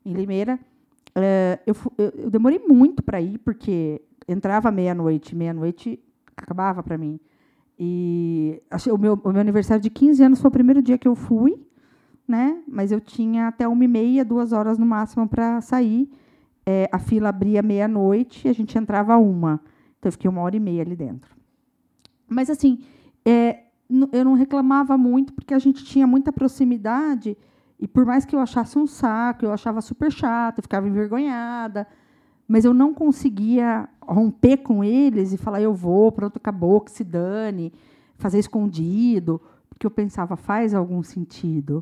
[0.05, 0.59] em Limeira.
[1.15, 5.99] É, eu, eu, demorei muito para ir, porque entrava meia-noite, meia-noite
[6.35, 7.19] acabava para mim.
[7.83, 8.61] E
[8.93, 11.59] o meu, o meu aniversário de 15 anos foi o primeiro dia que eu fui,
[12.27, 12.61] né?
[12.67, 16.07] Mas eu tinha até uma e meia, duas horas no máximo para sair.
[16.63, 19.59] É, a fila abria meia-noite e a gente entrava uma.
[19.97, 21.35] Então eu fiquei uma hora e meia ali dentro.
[22.29, 22.83] Mas assim,
[23.25, 23.63] é,
[24.11, 27.35] eu não reclamava muito porque a gente tinha muita proximidade
[27.79, 31.87] e por mais que eu achasse um saco, eu achava super chato, eu ficava envergonhada,
[32.51, 37.01] mas eu não conseguia romper com eles e falar eu vou, pronto, acabou, que se
[37.01, 37.71] dane,
[38.17, 41.81] fazer escondido, porque eu pensava faz algum sentido,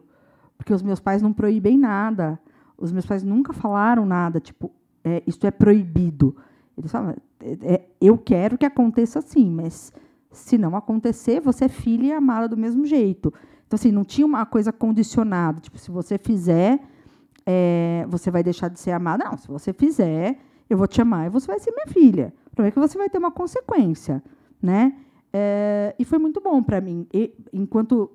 [0.56, 2.40] porque os meus pais não proíbem nada,
[2.78, 4.72] os meus pais nunca falaram nada, tipo
[5.04, 6.36] é, isso é proibido.
[6.78, 9.92] Eles falam é, é, eu quero que aconteça assim, mas
[10.32, 13.34] se não acontecer, você é filha e amada do mesmo jeito.
[13.66, 16.80] Então assim não tinha uma coisa condicionada, tipo se você fizer
[17.44, 19.24] é, você vai deixar de ser amada.
[19.24, 20.38] Não, se você fizer,
[20.70, 22.34] eu vou te amar e você vai ser minha filha.
[22.52, 24.24] Problema é que você vai ter uma consequência,
[24.62, 24.96] né?
[25.32, 28.12] É, e foi muito bom para mim, e, enquanto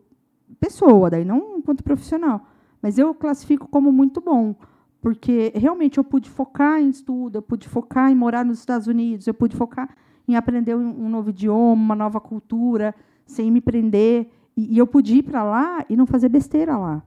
[0.58, 2.46] pessoa, daí não enquanto profissional.
[2.82, 4.54] Mas eu classifico como muito bom,
[5.00, 9.26] porque realmente eu pude focar em estudo, eu pude focar em morar nos Estados Unidos,
[9.26, 9.94] eu pude focar
[10.26, 12.94] em aprender um novo idioma, uma nova cultura,
[13.26, 17.02] sem me prender E, e eu podia ir para lá e não fazer besteira lá,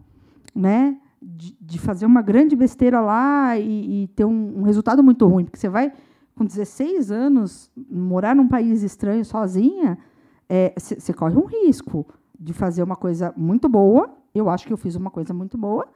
[0.53, 0.97] né?
[1.21, 5.45] De, de fazer uma grande besteira lá e, e ter um, um resultado muito ruim,
[5.45, 5.91] porque você vai
[6.35, 9.97] com 16 anos morar num país estranho sozinha,
[10.77, 12.05] você corre um risco
[12.39, 14.09] de fazer uma coisa muito boa.
[14.33, 15.87] Eu acho que eu fiz uma coisa muito boa.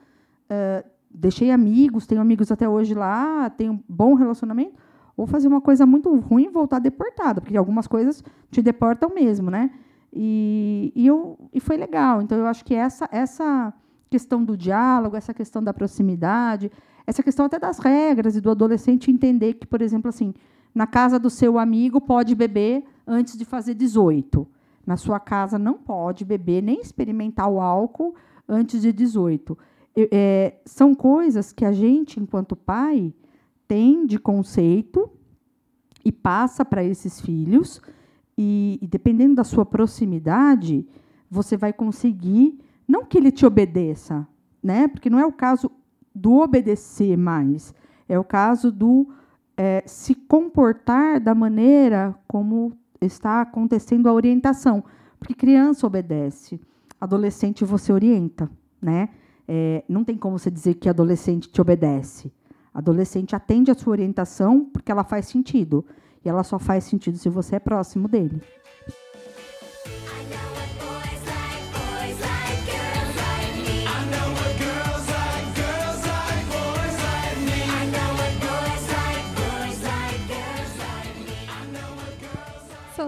[0.49, 4.73] eh, deixei amigos, tenho amigos até hoje lá, tenho um bom relacionamento.
[5.15, 9.51] Ou fazer uma coisa muito ruim e voltar deportada, porque algumas coisas te deportam mesmo,
[9.51, 9.69] né?
[10.11, 12.21] E, e, eu, e foi legal.
[12.21, 13.73] Então, eu acho que essa, essa
[14.11, 16.69] questão do diálogo, essa questão da proximidade,
[17.07, 20.33] essa questão até das regras e do adolescente entender que, por exemplo, assim,
[20.75, 24.45] na casa do seu amigo pode beber antes de fazer 18.
[24.85, 28.13] Na sua casa não pode beber nem experimentar o álcool
[28.47, 29.57] antes de 18.
[29.95, 33.13] Eu- é, são coisas que a gente, enquanto pai,
[33.65, 35.09] tem de conceito
[36.03, 37.81] e passa para esses filhos.
[38.37, 40.85] E, e dependendo da sua proximidade,
[41.29, 44.27] você vai conseguir, não que ele te obedeça,
[44.61, 44.87] né?
[44.87, 45.71] porque não é o caso
[46.13, 47.73] do obedecer mais,
[48.07, 49.07] é o caso do
[49.57, 54.83] eh, se comportar da maneira como está acontecendo a orientação.
[55.19, 56.59] Porque criança obedece,
[56.99, 58.49] adolescente você orienta.
[58.81, 59.09] Né?
[59.47, 62.31] Eh, não tem como você dizer que adolescente te obedece.
[62.73, 65.85] Adolescente atende a sua orientação porque ela faz sentido.
[66.23, 68.41] E ela só faz sentido se você é próximo dele.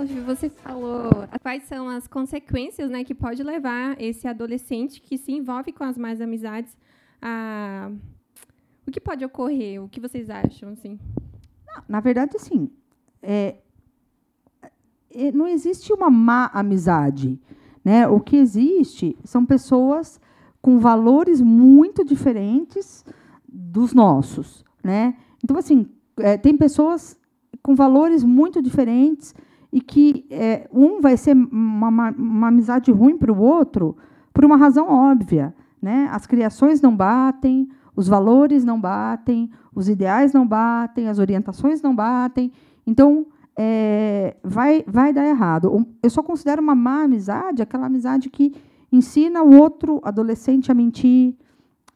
[0.04, 1.10] Sophie, você falou
[1.42, 5.98] quais são as consequências né, que pode levar esse adolescente que se envolve com as
[5.98, 6.76] mais amizades
[7.22, 7.90] a...
[8.86, 9.82] O que pode ocorrer?
[9.82, 10.70] O que vocês acham?
[10.70, 11.00] Assim?
[11.88, 12.70] Na verdade, assim,
[13.22, 13.56] é,
[15.10, 17.40] é, não existe uma má amizade.
[17.84, 18.06] Né?
[18.06, 20.20] O que existe são pessoas
[20.62, 23.06] com valores muito diferentes
[23.48, 24.66] dos nossos.
[24.84, 25.16] Né?
[25.42, 25.88] Então, assim,
[26.18, 27.18] é, tem pessoas
[27.62, 29.34] com valores muito diferentes
[29.74, 33.98] e que é, um vai ser uma, uma, uma amizade ruim para o outro
[34.32, 35.52] por uma razão óbvia.
[35.82, 36.08] Né?
[36.12, 41.96] As criações não batem, os valores não batem, os ideais não batem, as orientações não
[41.96, 42.52] batem.
[42.86, 43.26] Então,
[43.58, 45.88] é, vai, vai dar errado.
[46.04, 48.54] Eu só considero uma má amizade aquela amizade que
[48.92, 51.36] ensina o outro adolescente a mentir,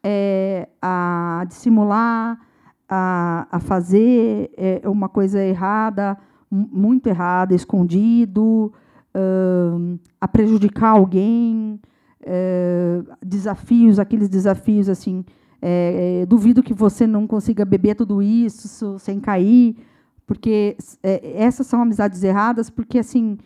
[0.02, 2.40] é, a dissimular,
[2.88, 6.18] a, a fazer é, uma coisa errada,
[6.50, 8.72] muito errada, escondido,
[9.14, 11.80] uh, a prejudicar alguém,
[12.22, 15.24] uh, desafios, aqueles desafios assim.
[15.60, 19.76] É, é, duvido que você não consiga beber tudo isso sem cair,
[20.24, 23.36] porque é, essas são amizades erradas, porque assim,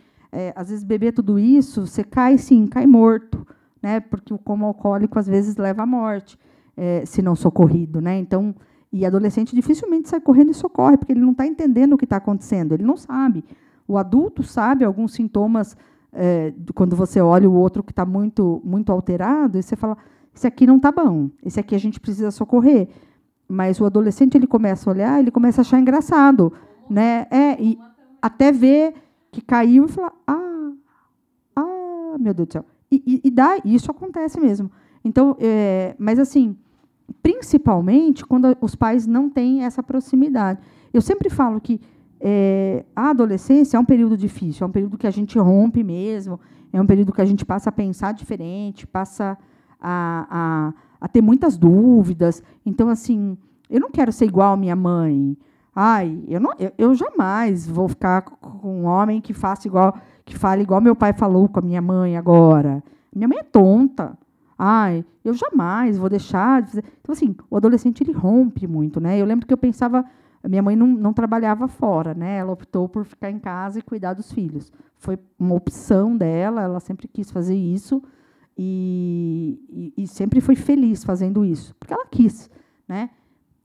[0.55, 3.47] às vezes beber tudo isso, você cai sim, cai morto,
[3.81, 3.99] né?
[3.99, 6.37] Porque o coma alcoólico às vezes leva à morte,
[7.05, 8.17] se não socorrido, né?
[8.17, 8.53] Então,
[8.93, 12.17] e adolescente dificilmente sai correndo e socorre, porque ele não está entendendo o que está
[12.17, 13.43] acontecendo, ele não sabe.
[13.87, 15.75] O adulto sabe alguns sintomas
[16.13, 19.97] é, quando você olha o outro que está muito, muito alterado, e você fala:
[20.33, 22.87] esse aqui não está bom, esse aqui a gente precisa socorrer.
[23.47, 26.53] Mas o adolescente ele começa a olhar, ele começa a achar engraçado,
[26.87, 27.25] né?
[27.31, 27.79] É, e
[28.21, 28.93] até ver
[29.31, 30.71] que caiu e falar: ah,
[31.55, 32.65] ah, meu Deus do céu.
[32.91, 34.71] E, e, e dá, isso acontece mesmo.
[35.03, 36.55] Então, é, mas assim,
[37.21, 40.59] principalmente quando os pais não têm essa proximidade.
[40.93, 41.79] Eu sempre falo que
[42.19, 46.39] é, a adolescência é um período difícil, é um período que a gente rompe mesmo,
[46.71, 49.37] é um período que a gente passa a pensar diferente, passa
[49.79, 52.41] a, a, a ter muitas dúvidas.
[52.65, 53.37] Então, assim,
[53.69, 55.37] eu não quero ser igual à minha mãe.
[55.75, 60.37] Ai, eu, não, eu, eu jamais vou ficar com um homem que faça igual, que
[60.37, 62.83] fale igual meu pai falou com a minha mãe agora.
[63.13, 64.17] Minha mãe é tonta.
[64.57, 66.83] Ai, eu jamais vou deixar de fazer.
[67.01, 69.19] Então, assim, o adolescente ele rompe muito, né?
[69.19, 70.05] Eu lembro que eu pensava,
[70.47, 72.37] minha mãe não, não trabalhava fora, né?
[72.37, 74.71] Ela optou por ficar em casa e cuidar dos filhos.
[74.97, 78.01] Foi uma opção dela, ela sempre quis fazer isso
[78.57, 82.49] e, e, e sempre foi feliz fazendo isso, porque ela quis,
[82.87, 83.09] né?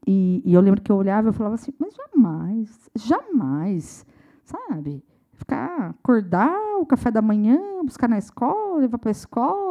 [0.07, 4.07] E, e eu lembro que eu olhava e falava assim, mas jamais, jamais,
[4.45, 5.05] sabe?
[5.35, 9.68] Ficar, acordar, o café da manhã, buscar na escola, levar para a escola,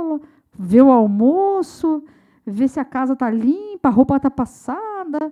[0.57, 2.03] ver o almoço,
[2.45, 5.31] ver se a casa está limpa, a roupa está passada.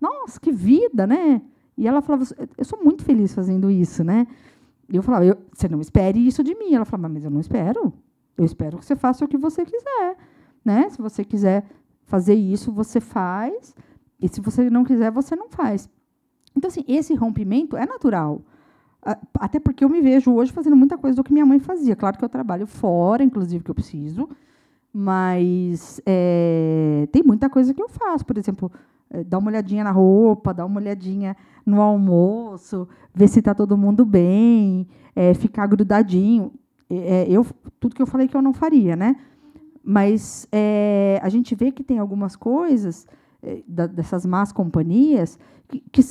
[0.00, 1.42] Nossa, que vida, né?
[1.76, 2.24] E ela falava,
[2.56, 4.26] eu sou muito feliz fazendo isso, né?
[4.88, 6.74] E eu falava, você não espere isso de mim.
[6.74, 7.92] Ela falava, mas eu não espero.
[8.36, 10.16] Eu espero que você faça o que você quiser,
[10.64, 10.88] né?
[10.90, 11.64] Se você quiser
[12.04, 13.74] fazer isso, você faz.
[14.20, 15.88] E se você não quiser, você não faz.
[16.56, 18.42] Então, assim, esse rompimento é natural.
[19.34, 21.94] Até porque eu me vejo hoje fazendo muita coisa do que minha mãe fazia.
[21.94, 24.28] Claro que eu trabalho fora, inclusive, que eu preciso,
[25.00, 28.26] mas é, tem muita coisa que eu faço.
[28.26, 28.68] Por exemplo,
[29.08, 33.78] é, dar uma olhadinha na roupa, dar uma olhadinha no almoço, ver se está todo
[33.78, 36.50] mundo bem, é, ficar grudadinho.
[36.90, 37.46] É, eu,
[37.78, 39.14] tudo que eu falei que eu não faria, né?
[39.84, 43.06] Mas é, a gente vê que tem algumas coisas
[43.40, 45.38] é, da- dessas más companhias
[45.68, 46.02] que, que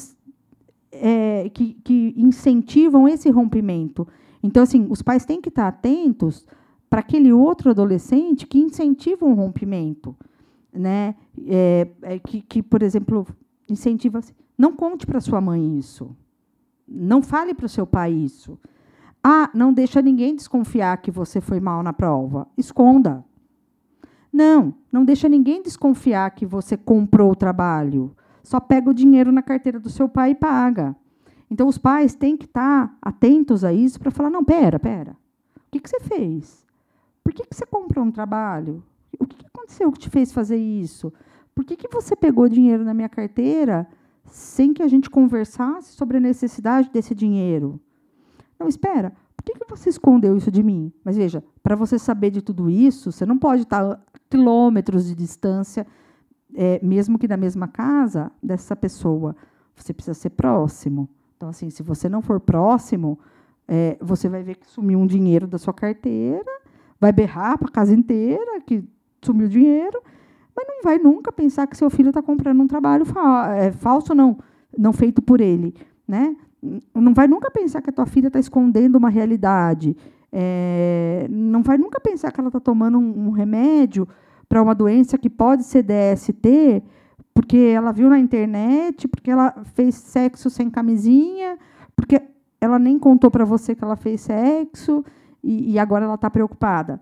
[0.93, 4.07] é, que, que incentivam esse rompimento.
[4.41, 6.45] Então, assim, os pais têm que estar atentos
[6.89, 10.15] para aquele outro adolescente que incentiva um rompimento,
[10.71, 11.15] né?
[11.45, 13.27] É, é, que, que, por exemplo,
[13.69, 16.15] incentiva assim, não conte para sua mãe isso,
[16.87, 18.57] não fale para o seu pai isso.
[19.23, 23.25] Ah, não deixa ninguém desconfiar que você foi mal na prova, esconda.
[24.31, 28.15] Não, não deixa ninguém desconfiar que você comprou o trabalho.
[28.43, 30.95] Só pega o dinheiro na carteira do seu pai e paga.
[31.49, 35.17] Então, os pais têm que estar atentos a isso para falar: não, pera, pera.
[35.55, 36.66] O que, que você fez?
[37.27, 38.81] Por que, que você comprou um trabalho?
[39.19, 41.11] O que, que aconteceu que te fez fazer isso?
[41.53, 43.85] Por que, que você pegou dinheiro na minha carteira
[44.23, 47.81] sem que a gente conversasse sobre a necessidade desse dinheiro?
[48.57, 49.11] Não, espera.
[49.35, 50.89] Por que, que você escondeu isso de mim?
[51.03, 53.99] Mas veja, para você saber de tudo isso, você não pode estar a
[54.29, 55.85] quilômetros de distância,
[56.55, 59.35] é, mesmo que da mesma casa, dessa pessoa.
[59.75, 61.09] Você precisa ser próximo.
[61.35, 63.19] Então, assim, se você não for próximo,
[63.67, 66.56] é, você vai ver que sumiu um dinheiro da sua carteira,
[66.99, 68.83] vai berrar para a casa inteira que
[69.21, 70.01] sumiu dinheiro,
[70.55, 74.15] mas não vai nunca pensar que seu filho está comprando um trabalho fa é, falso,
[74.15, 74.37] não,
[74.77, 75.73] não feito por ele,
[76.07, 76.35] né?
[76.93, 79.95] Não vai nunca pensar que a tua filha está escondendo uma realidade.
[80.31, 84.07] É, não vai nunca pensar que ela está tomando um, um remédio
[84.49, 86.83] para uma doença que pode ser DST,
[87.33, 91.57] porque ela viu na internet, porque ela fez sexo sem camisinha,
[91.95, 92.21] porque
[92.59, 95.05] ela nem contou para você que ela fez sexo
[95.47, 96.99] e, e agora ela está preocupada.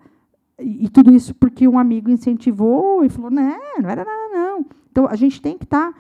[0.60, 3.44] E, e tudo isso porque um amigo incentivou e falou, não,
[3.82, 4.66] não era nada, não.
[4.92, 5.94] Então, a gente tem que estar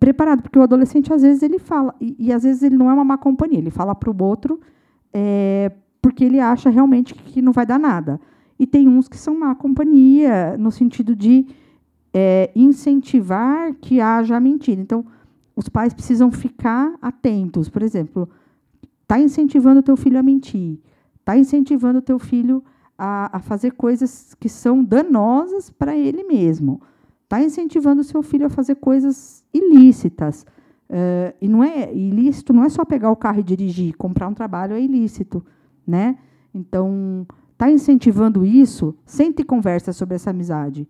[0.00, 2.94] preparado, porque o adolescente, às vezes, ele fala, e, e às vezes ele não é
[2.94, 4.60] uma má companhia, ele fala para o outro
[5.12, 5.72] é,
[6.02, 8.20] porque ele acha realmente que não vai dar nada.
[8.58, 11.46] E tem uns que são má companhia, no sentido de
[12.12, 14.80] é, incentivar que haja mentira.
[14.80, 15.04] Então,
[15.54, 17.68] os pais precisam ficar atentos.
[17.68, 18.28] Por exemplo,
[19.02, 20.78] está incentivando o teu filho a mentir,
[21.26, 22.62] está incentivando o teu filho
[22.96, 26.80] a, a fazer coisas que são danosas para ele mesmo,
[27.24, 30.46] está incentivando o seu filho a fazer coisas ilícitas.
[30.88, 34.34] Eh, e não é ilícito, não é só pegar o carro e dirigir, comprar um
[34.34, 35.44] trabalho é ilícito,
[35.84, 36.16] né?
[36.54, 40.88] Então, está incentivando isso, sente conversa sobre essa amizade.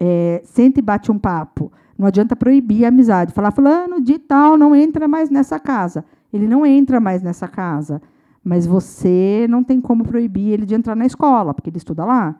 [0.00, 1.72] É, sente e bate um papo.
[1.96, 3.32] Não adianta proibir a amizade.
[3.32, 6.04] Falar, fulano de tal, não entra mais nessa casa.
[6.32, 8.02] Ele não entra mais nessa casa.
[8.42, 12.36] Mas você não tem como proibir ele de entrar na escola, porque ele estuda lá.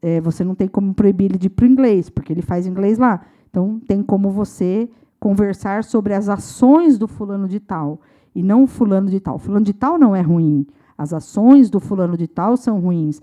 [0.00, 2.66] É, você não tem como proibir ele de ir para o inglês, porque ele faz
[2.66, 3.20] inglês lá.
[3.48, 4.88] Então, tem como você
[5.20, 8.00] conversar sobre as ações do fulano de tal,
[8.34, 9.38] e não o fulano de tal.
[9.38, 10.66] Fulano de tal não é ruim.
[10.96, 13.20] As ações do fulano de tal são ruins.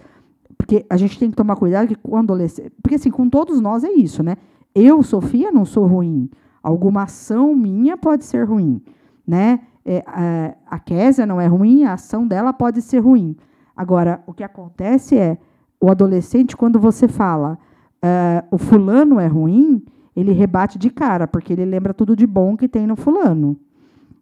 [0.57, 2.71] Porque a gente tem que tomar cuidado que quando adolescente.
[2.81, 4.37] Porque, assim, com todos nós é isso, né?
[4.73, 6.29] Eu, Sofia, não sou ruim.
[6.61, 8.81] Alguma ação minha pode ser ruim.
[9.25, 9.61] Né?
[9.91, 13.35] É, a, Késia não é ruim, a ação dela pode ser ruim.
[13.75, 15.35] Agora, o que acontece é
[15.81, 17.57] o adolescente, quando você fala
[18.03, 19.83] ah, o fulano é ruim,
[20.15, 23.57] ele rebate de cara, porque ele lembra tudo de bom que tem no fulano.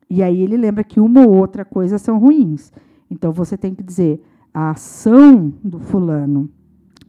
[0.09, 2.71] E aí ele lembra que uma ou outra coisa são ruins.
[3.11, 6.49] Então você tem que dizer a ação do fulano,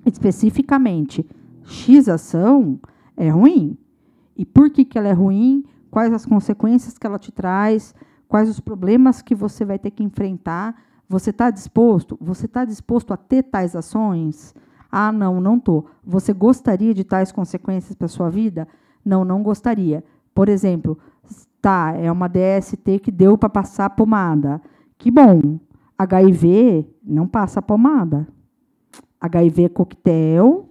[0.05, 1.25] especificamente
[1.63, 2.81] X ação,
[3.17, 3.79] é ruim.
[4.37, 5.65] E por que, que ela é ruim?
[5.91, 7.95] Quais as consequências que ela te traz?
[8.29, 10.77] Quais os problemas que você vai ter que enfrentar?
[11.09, 12.19] Você está disposto?
[12.21, 14.55] Você está disposto a ter tais ações?
[14.93, 15.87] Ah, não, não estou.
[16.05, 18.69] Você gostaria de tais consequências para a sua vida?
[19.03, 20.05] Não, não gostaria.
[20.35, 20.99] Por exemplo,
[21.61, 24.61] tá, é uma DST que deu para passar pomada.
[24.99, 25.59] Que bom.
[25.97, 28.29] HIV não passa pomada.
[29.21, 30.69] HIV é coquetel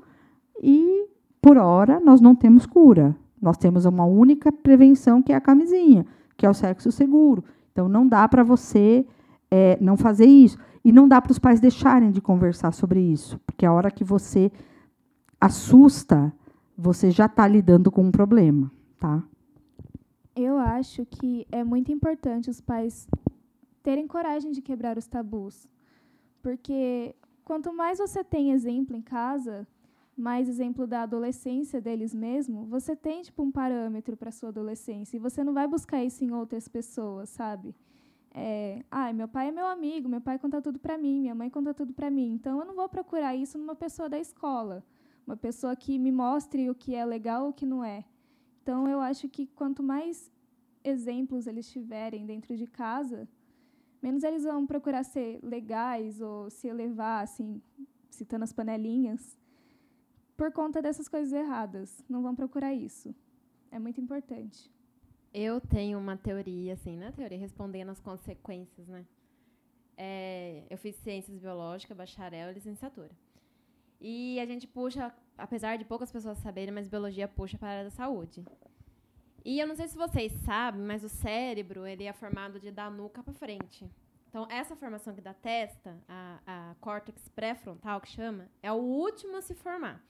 [0.62, 1.08] e,
[1.42, 3.16] por hora, nós não temos cura.
[3.42, 6.06] Nós temos uma única prevenção, que é a camisinha,
[6.38, 7.44] que é o sexo seguro.
[7.72, 9.06] Então, não dá para você
[9.52, 10.58] é, não fazer isso.
[10.86, 14.06] E não dá para os pais deixarem de conversar sobre isso, porque a hora que
[14.06, 14.50] você
[15.42, 16.32] assusta,
[16.78, 19.22] você já está lidando com um problema, tá?
[20.34, 23.08] Eu acho que é muito importante os pais
[23.84, 25.68] terem coragem de quebrar os tabus.
[26.42, 29.68] Porque quanto mais você tem exemplo em casa,
[30.18, 35.20] mais exemplo da adolescência deles mesmo, você tem tipo um parâmetro para sua adolescência e
[35.20, 37.76] você não vai buscar isso em outras pessoas, sabe?
[38.40, 41.50] é, ah, meu pai é meu amigo, meu pai conta tudo para mim, minha mãe
[41.50, 42.34] conta tudo para mim.
[42.34, 44.86] Então eu não vou procurar isso numa pessoa da escola,
[45.26, 48.06] uma pessoa que me mostre o que é legal ou o que não é.
[48.62, 50.32] Então eu acho que quanto mais
[50.84, 53.28] exemplos eles tiverem dentro de casa,
[54.04, 57.60] menos eles vão procurar ser legais ou se elevar, assim,
[58.08, 59.36] citando as panelinhas,
[60.38, 62.06] por conta dessas coisas erradas.
[62.08, 63.14] Não vão procurar isso.
[63.72, 64.72] É muito importante.
[65.34, 67.12] Eu tenho uma teoria, assim, né?
[67.12, 69.06] Teoria respondendo às consequências, né?
[69.98, 73.12] É, eu fiz ciências biológicas, bacharel e licenciatura.
[74.00, 77.84] E a gente puxa, apesar de poucas pessoas saberem, mas biologia puxa para a área
[77.86, 78.46] da saúde.
[79.44, 82.90] E eu não sei se vocês sabem, mas o cérebro ele é formado de da
[82.90, 83.90] nuca para frente.
[84.30, 89.38] Então, essa formação aqui da testa, a, a córtex pré-frontal, que chama, é o último
[89.38, 90.04] a se formar.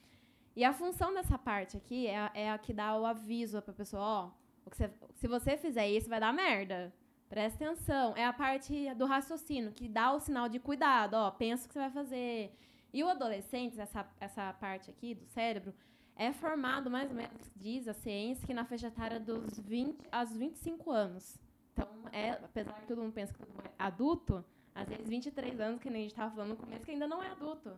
[0.57, 3.71] E a função dessa parte aqui é, a- é a que dá o aviso para
[3.71, 4.29] a pessoa, ó,
[4.65, 6.91] o que você- se você fizer isso, vai dar merda.
[7.29, 8.15] Presta atenção.
[8.17, 11.73] É a parte do raciocínio, que dá o sinal de cuidado, ó, pensa o que
[11.73, 12.57] você vai fazer.
[12.91, 15.73] E o adolescente, essa, essa parte aqui do cérebro,
[16.15, 20.35] é formado mais ou menos, diz a ciência, que na faixa etária dos 20 aos
[20.35, 21.37] 25 anos.
[21.73, 24.43] Então, é, apesar que todo mundo pensa que todo mundo é adulto,
[24.73, 27.21] às vezes 23 anos, que nem a gente estava falando no começo, que ainda não
[27.21, 27.77] é adulto.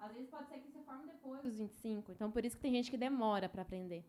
[0.00, 2.12] Às vezes pode ser que você forme depois dos 25.
[2.12, 4.02] Então, por isso que tem gente que demora para aprender.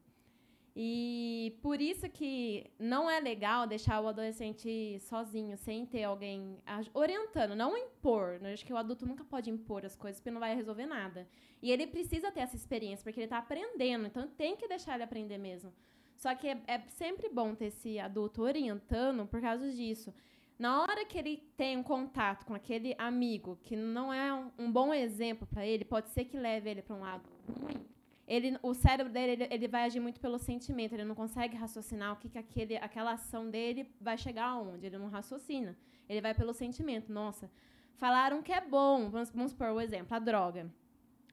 [0.74, 6.58] E por isso que não é legal deixar o adolescente sozinho, sem ter alguém
[6.94, 8.40] orientando, não impor.
[8.40, 8.54] né?
[8.54, 11.28] Acho que o adulto nunca pode impor as coisas, porque não vai resolver nada.
[11.62, 15.04] E ele precisa ter essa experiência, porque ele está aprendendo, então tem que deixar ele
[15.04, 15.74] aprender mesmo.
[16.16, 20.14] Só que é, é sempre bom ter esse adulto orientando por causa disso.
[20.62, 24.72] Na hora que ele tem um contato com aquele amigo que não é um, um
[24.72, 27.28] bom exemplo para ele, pode ser que leve ele para um lado
[27.60, 27.84] ruim.
[28.28, 32.14] Ele, o cérebro dele ele, ele vai agir muito pelo sentimento, ele não consegue raciocinar
[32.14, 34.86] o que, que aquele, aquela ação dele vai chegar aonde.
[34.86, 35.76] Ele não raciocina.
[36.08, 37.12] Ele vai pelo sentimento.
[37.12, 37.50] Nossa,
[37.98, 39.10] falaram que é bom.
[39.10, 40.72] Vamos, vamos supor o exemplo, a droga.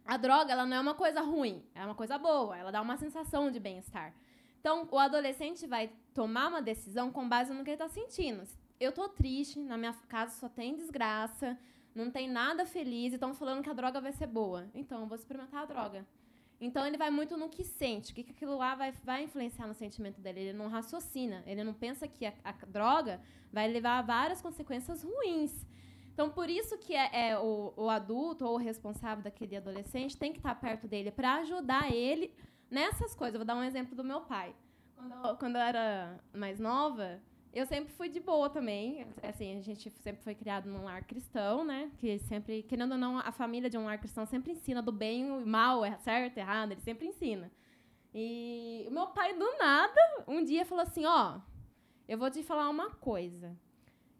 [0.06, 2.56] A droga ela não é uma coisa ruim, é uma coisa boa.
[2.56, 4.14] Ela dá uma sensação de bem-estar.
[4.58, 8.42] Então, o adolescente vai tomar uma decisão com base no que ele está sentindo.
[8.80, 11.58] Eu tô triste, na minha casa só tem desgraça,
[11.94, 14.68] não tem nada feliz, e estão falando que a droga vai ser boa.
[14.74, 16.06] Então, eu vou experimentar a droga.
[16.60, 19.74] Então, ele vai muito no que sente, o que, aquilo lá vai, vai influenciar no
[19.74, 20.40] sentimento dele.
[20.40, 23.20] Ele não raciocina, ele não pensa que a, a droga
[23.52, 25.66] vai levar a várias consequências ruins.
[26.12, 30.32] Então, por isso que é, é o, o adulto ou o responsável daquele adolescente tem
[30.32, 32.34] que estar perto dele para ajudar ele
[32.68, 33.34] nessas coisas.
[33.34, 34.54] Eu vou dar um exemplo do meu pai.
[34.96, 37.20] Quando eu, quando eu era mais nova,
[37.52, 39.06] eu sempre fui de boa também.
[39.22, 41.90] Assim, a gente sempre foi criado num lar cristão, né?
[41.98, 45.26] Que sempre, querendo ou não, a família de um lar cristão sempre ensina do bem
[45.26, 47.50] e mal, é certo, errado, ele sempre ensina.
[48.14, 51.40] E o meu pai, do nada, um dia falou assim: Ó,
[52.06, 53.56] eu vou te falar uma coisa.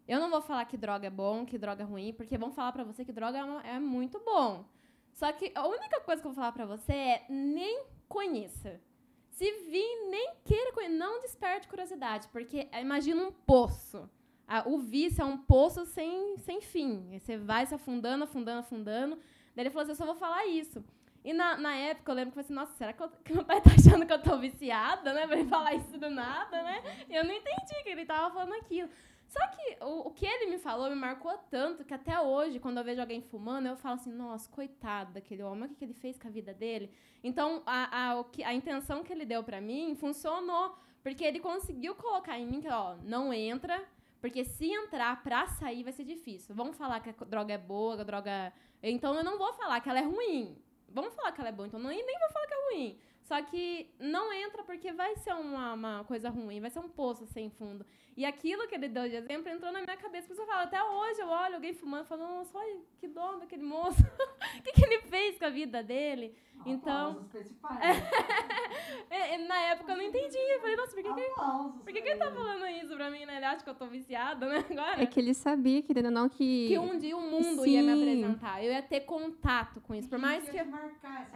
[0.07, 2.71] Eu não vou falar que droga é bom, que droga é ruim, porque vão falar
[2.71, 4.65] pra você que droga é, é muito bom.
[5.13, 8.81] Só que a única coisa que eu vou falar pra você é nem conheça.
[9.29, 14.09] Se vir, nem queira conhecer, não desperte curiosidade, porque imagina um poço.
[14.65, 17.17] O vício é um poço sem, sem fim.
[17.19, 19.15] Você vai se afundando, afundando, afundando.
[19.55, 20.83] Daí ele falou assim, eu só vou falar isso.
[21.23, 23.33] E na, na época eu lembro que eu falei assim, nossa, será que, eu- que
[23.33, 25.27] meu pai tá achando que eu tô viciada, né?
[25.27, 26.81] Pra ele falar isso do nada, né?
[27.09, 28.89] E eu não entendi que ele tava falando aquilo.
[29.29, 32.79] Só que o, o que ele me falou me marcou tanto que até hoje, quando
[32.79, 35.93] eu vejo alguém fumando, eu falo assim, nossa, coitado daquele homem, o que que ele
[35.93, 36.91] fez com a vida dele.
[37.23, 41.93] Então, a, a, que, a intenção que ele deu pra mim funcionou, porque ele conseguiu
[41.93, 43.79] colocar em mim que, ó, não entra,
[44.19, 46.55] porque se entrar pra sair vai ser difícil.
[46.55, 48.51] Vamos falar que a droga é boa, que a droga...
[48.81, 50.57] Então, eu não vou falar que ela é ruim.
[50.91, 52.99] Vamos falar que ela é boa, então não, nem vou falar que é ruim.
[53.29, 57.27] Só que não entra porque vai ser uma, uma coisa ruim, vai ser um poço
[57.27, 57.85] sem fundo.
[58.17, 60.25] E aquilo que ele deu de exemplo entrou na minha cabeça.
[60.25, 63.07] Por isso eu falo, até hoje eu olho alguém fumando e falo, nossa, olha que
[63.07, 64.01] dó daquele moço.
[64.01, 66.35] O que, que ele fez com a vida dele?
[66.65, 67.23] Então,
[69.11, 70.35] é, é, na época eu não entendi.
[70.35, 71.29] Eu falei, nossa, por que, que,
[71.83, 73.37] por que, que ele tá falando isso pra mim, né?
[73.37, 74.65] Ele acha que eu tô viciada, né?
[74.71, 75.03] Agora.
[75.03, 76.67] É que ele sabia, querendo ou não, que.
[76.67, 78.01] que um dia o mundo ia me Sim.
[78.01, 78.63] apresentar.
[78.65, 80.09] Eu ia ter contato com isso.
[80.09, 80.57] Por mais que.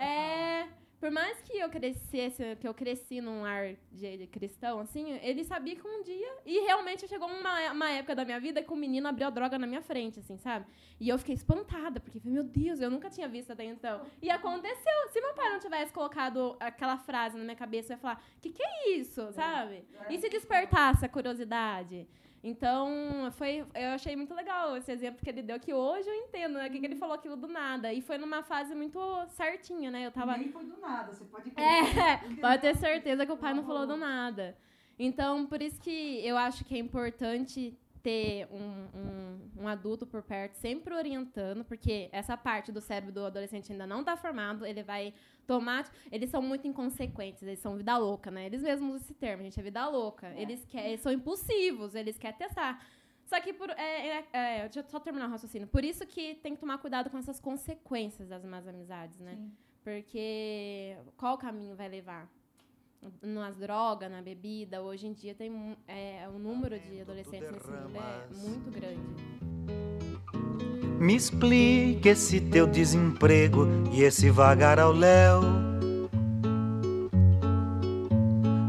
[0.01, 0.67] É.
[1.03, 5.43] Por mais que eu crescesse, que eu cresci num lar de, de cristão, assim, ele
[5.43, 6.33] sabia que um dia.
[6.45, 9.59] E realmente chegou uma, uma época da minha vida que o menino abriu a droga
[9.59, 10.65] na minha frente, assim, sabe?
[11.01, 13.99] E eu fiquei espantada, porque, meu Deus, eu nunca tinha visto até então.
[14.21, 15.09] E aconteceu.
[15.11, 18.51] Se meu pai não tivesse colocado aquela frase na minha cabeça, eu ia falar: que
[18.51, 19.83] que é isso, sabe?
[20.09, 22.07] E se despertasse a curiosidade?
[22.43, 26.55] Então, foi, eu achei muito legal esse exemplo que ele deu, que hoje eu entendo,
[26.55, 26.69] né?
[26.69, 27.93] Que que ele falou aquilo do nada.
[27.93, 30.05] E foi numa fase muito certinha, né?
[30.05, 30.35] Eu tava.
[30.35, 33.87] Nem foi do nada, você pode É, pode ter certeza que o pai não falou
[33.87, 34.57] do nada.
[34.99, 40.21] Então, por isso que eu acho que é importante ter um, um, um adulto por
[40.21, 44.83] perto, sempre orientando, porque essa parte do cérebro do adolescente ainda não está formado, ele
[44.83, 45.13] vai
[45.47, 45.89] tomar.
[46.11, 48.45] Eles são muito inconsequentes, eles são vida louca, né?
[48.45, 50.33] Eles mesmos usam esse termo, gente, é vida louca.
[50.35, 52.85] Eles, quer, eles são impulsivos, eles querem testar.
[53.25, 55.67] Só que, por, é, é, é, deixa eu só terminar o raciocínio.
[55.67, 59.37] Por isso que tem que tomar cuidado com essas consequências das más amizades, né?
[59.81, 62.29] Porque qual caminho vai levar?
[63.21, 67.95] Nas drogas, na bebida, hoje em dia tem é, o número de adolescentes nesse mundo
[67.95, 68.99] é muito grande.
[70.99, 75.41] Me explique esse teu desemprego e esse vagar ao léu.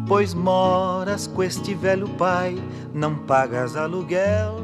[0.08, 2.56] Pois moras com este velho pai,
[2.92, 4.56] não pagas aluguel.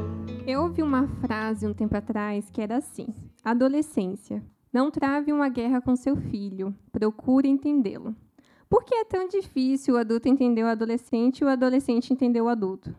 [0.45, 3.07] Eu ouvi uma frase um tempo atrás que era assim:
[3.43, 4.43] Adolescência.
[4.73, 6.75] Não trave uma guerra com seu filho.
[6.91, 8.15] Procure entendê-lo.
[8.71, 12.47] Por que é tão difícil o adulto entender o adolescente e o adolescente entender o
[12.47, 12.95] adulto?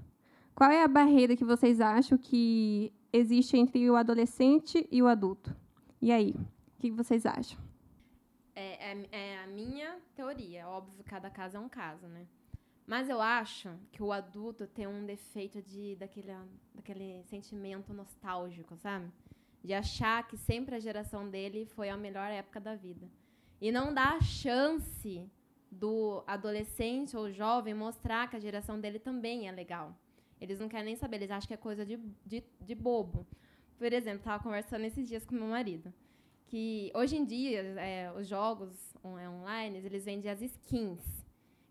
[0.55, 5.57] Qual é a barreira que vocês acham que existe entre o adolescente e o adulto?
[5.99, 6.35] E aí?
[6.77, 7.59] O que vocês acham?
[8.55, 10.69] É, é- é a minha teoria.
[10.69, 12.27] Óbvio, cada caso é um caso, né?
[12.87, 16.35] Mas eu acho que o adulto tem um defeito de daquele,
[16.75, 19.07] daquele sentimento nostálgico, sabe?
[19.65, 23.09] De achar que sempre a geração dele foi a melhor época da vida.
[23.59, 25.27] E não dá a chance
[25.73, 29.97] do adolescente ou jovem mostrar que a geração dele também é legal.
[30.41, 31.97] Eles não querem nem saber, eles acham que é coisa de,
[32.27, 33.27] de, de bobo.
[33.79, 35.93] Por exemplo, estava conversando esses dias com meu marido
[36.53, 41.25] que hoje em dia é, os jogos é, online eles vendem as skins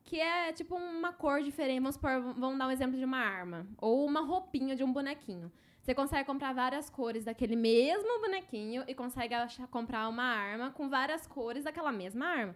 [0.04, 3.68] que é tipo uma cor diferente vamos, supor, vamos dar um exemplo de uma arma
[3.78, 5.52] ou uma roupinha de um bonequinho
[5.84, 10.90] você consegue comprar várias cores daquele mesmo bonequinho e consegue achar- comprar uma arma com
[10.90, 12.56] várias cores daquela mesma arma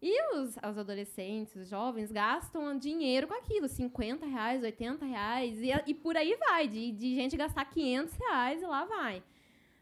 [0.00, 5.70] e os, os adolescentes, os jovens, gastam dinheiro com aquilo, 50 reais, 80 reais, e,
[5.86, 9.22] e por aí vai, de, de gente gastar 500 reais e lá vai.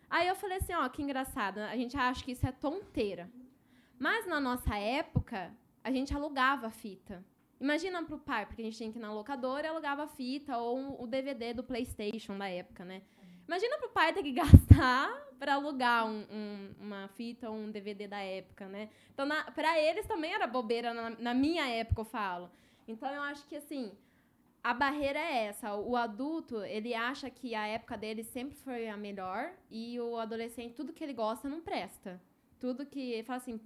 [0.08, 3.28] Aí eu falei assim, ó, que engraçado, a gente acha que isso é tonteira.
[3.98, 5.52] Mas na nossa época,
[5.82, 7.24] a gente alugava fita.
[7.60, 11.02] Imagina pro pai, porque a gente tinha que ir na locadora e alugava fita ou
[11.02, 13.02] o DVD do PlayStation da época, né?
[13.46, 18.06] Imagina pro pai ter que gastar para alugar um- um- uma fita ou um DVD
[18.08, 18.88] da época, né?
[19.12, 22.50] Então, para eles também era bobeira, na, na minha época, eu falo.
[22.88, 23.92] Então, eu acho que, assim,
[24.62, 25.74] a barreira é essa.
[25.76, 30.74] O adulto, ele acha que a época dele sempre foi a melhor e o adolescente,
[30.74, 32.20] tudo que ele gosta não presta.
[32.58, 33.60] Tudo que ele fala assim,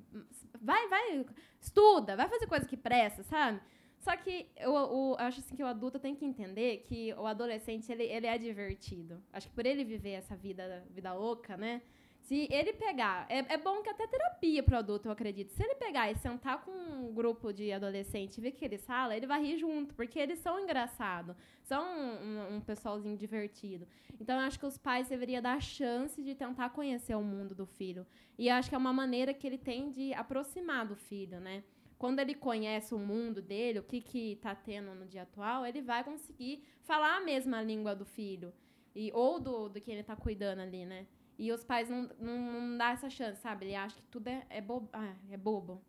[0.60, 1.24] vai, vai,
[1.60, 3.60] estuda, vai fazer coisa que presta, sabe?
[4.00, 7.92] Só que eu, eu acho assim que o adulto tem que entender que o adolescente
[7.92, 9.22] ele, ele é divertido.
[9.32, 11.82] Acho que por ele viver essa vida, vida louca, né?
[12.22, 13.26] Se ele pegar.
[13.28, 15.50] É, é bom que até terapia pro adulto, eu acredito.
[15.50, 19.14] Se ele pegar e sentar com um grupo de adolescente e ver que eles falam,
[19.16, 21.34] ele vai rir junto, porque eles são engraçados.
[21.62, 23.86] São um- um pessoalzinho divertido.
[24.20, 27.54] Então, eu acho que os pais deveriam dar a chance de tentar conhecer o mundo
[27.54, 28.06] do filho.
[28.38, 31.62] E eu acho que é uma maneira que ele tem de aproximar do filho, né?
[32.00, 35.82] Quando ele conhece o mundo dele, o que que tá tendo no dia atual, ele
[35.82, 38.54] vai conseguir falar a mesma língua do filho.
[38.94, 41.06] E, ou do, do que ele tá cuidando ali, né?
[41.38, 43.66] E os pais não, não, não dá essa chance, sabe?
[43.66, 45.84] Ele acha que tudo é, é, bobo, ah, é bobo.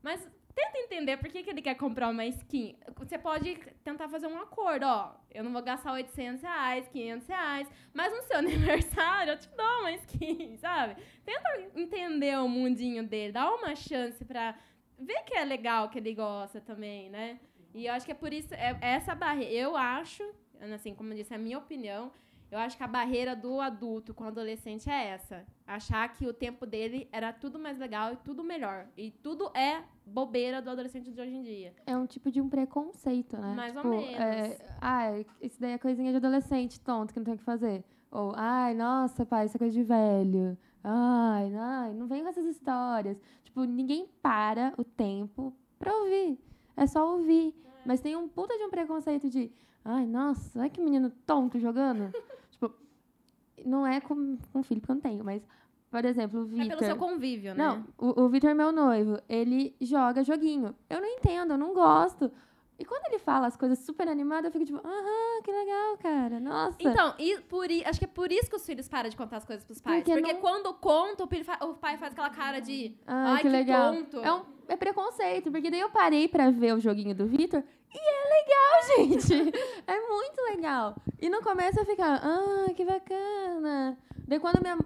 [0.00, 0.20] Mas
[0.54, 2.76] tenta entender por que, que ele quer comprar uma skin.
[2.94, 5.16] Você pode tentar fazer um acordo, ó.
[5.28, 9.80] Eu não vou gastar 800 reais, 500 reais, mas no seu aniversário eu te dou
[9.80, 11.02] uma skin, sabe?
[11.24, 14.56] Tenta entender o mundinho dele, dá uma chance pra
[14.98, 17.38] ver que é legal, que ele gosta também, né?
[17.74, 19.52] E eu acho que é por isso, é, é essa barreira.
[19.52, 20.22] Eu acho,
[20.74, 22.10] assim, como eu disse, é a minha opinião,
[22.50, 25.44] eu acho que a barreira do adulto com o adolescente é essa.
[25.66, 28.86] Achar que o tempo dele era tudo mais legal e tudo melhor.
[28.96, 31.74] E tudo é bobeira do adolescente de hoje em dia.
[31.86, 33.54] É um tipo de um preconceito, né?
[33.54, 34.14] Mais ou Tipo, menos.
[34.18, 35.10] é, ah,
[35.42, 37.84] isso daí é coisinha de adolescente, tonto, que não tem o que fazer.
[38.10, 40.56] Ou, ai, nossa, pai, isso é coisa de velho.
[40.82, 43.20] Ai, ai, não vem com essas histórias.
[43.58, 46.38] Tipo, ninguém para o tempo pra ouvir.
[46.76, 47.52] É só ouvir.
[47.84, 49.50] Mas tem um puta de um preconceito de,
[49.84, 52.12] ai, nossa, olha que menino tonto jogando.
[52.52, 52.72] tipo,
[53.64, 55.42] não é com, com filho, porque eu não tenho, mas,
[55.90, 56.66] por exemplo, o Vitor.
[56.66, 57.64] É pelo seu convívio, né?
[57.64, 60.74] Não, o, o Vitor, meu noivo, ele joga joguinho.
[60.88, 62.30] Eu não entendo, eu não gosto.
[62.78, 66.38] E quando ele fala as coisas super animadas, eu fico tipo, aham, que legal, cara.
[66.38, 66.76] Nossa.
[66.78, 69.38] Então, e por, i- acho que é por isso que os filhos param de contar
[69.38, 69.96] as coisas pros pais.
[70.04, 72.94] Porque Porque, não- quando conta, o, filho fa- o pai faz aquela cara de.
[73.04, 73.92] Ai, Ai, que que, legal.
[73.94, 74.18] tonto.
[74.20, 77.98] É, um, é preconceito, porque daí eu parei pra ver o joguinho do Vitor e
[77.98, 79.52] é legal, gente.
[79.84, 80.94] é muito legal.
[81.20, 83.98] E no começo eu ficava, ah, que bacana.
[84.26, 84.78] Daí quando minha.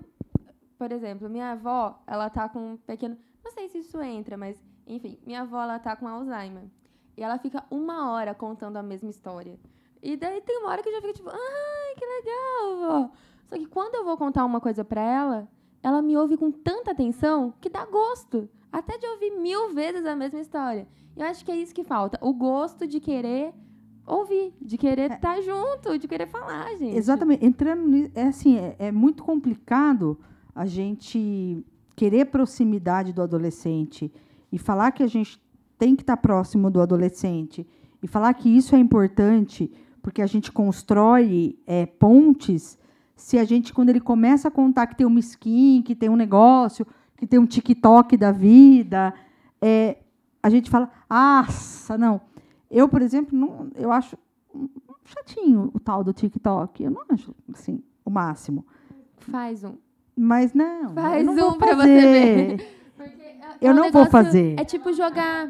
[0.78, 3.18] Por exemplo, minha avó, ela tá com um pequeno.
[3.45, 6.64] Não sei se isso entra, mas, enfim, minha avó, ela tá com Alzheimer.
[7.17, 9.59] E ela fica uma hora contando a mesma história.
[10.03, 13.11] E daí tem uma hora que eu já fico tipo, ai, que legal, vó.
[13.47, 15.49] Só que quando eu vou contar uma coisa pra ela,
[15.83, 18.49] ela me ouve com tanta atenção que dá gosto.
[18.73, 20.89] Até de ouvir mil vezes a mesma história.
[21.17, 22.19] Eu acho que é isso que falta.
[22.23, 23.53] O gosto de querer
[24.07, 26.97] ouvir, de querer estar junto, de querer falar, gente.
[26.97, 27.45] Exatamente.
[27.45, 30.19] Entrando nisso, é assim, é, é muito complicado
[30.55, 34.13] a gente querer proximidade do adolescente
[34.51, 35.41] e falar que a gente
[35.83, 37.66] tem que estar próximo do adolescente
[38.01, 39.68] e falar que isso é importante
[40.01, 42.78] porque a gente constrói é, pontes
[43.16, 46.14] se a gente, quando ele começa a contar que tem uma skin, que tem um
[46.14, 49.12] negócio, que tem um TikTok da vida,
[49.61, 49.99] é,
[50.41, 51.45] a gente fala, ah,
[51.99, 52.20] não.
[52.70, 54.16] Eu, por exemplo, não, eu acho
[55.05, 56.83] chatinho o tal do TikTok.
[56.85, 58.64] Eu não acho assim, o máximo.
[59.18, 59.74] Faz um.
[60.16, 62.01] Mas não, Faz eu não um pra fazer.
[62.01, 62.83] você ver.
[62.97, 64.55] Porque é- é Eu um não vou fazer.
[64.59, 65.49] É tipo jogar.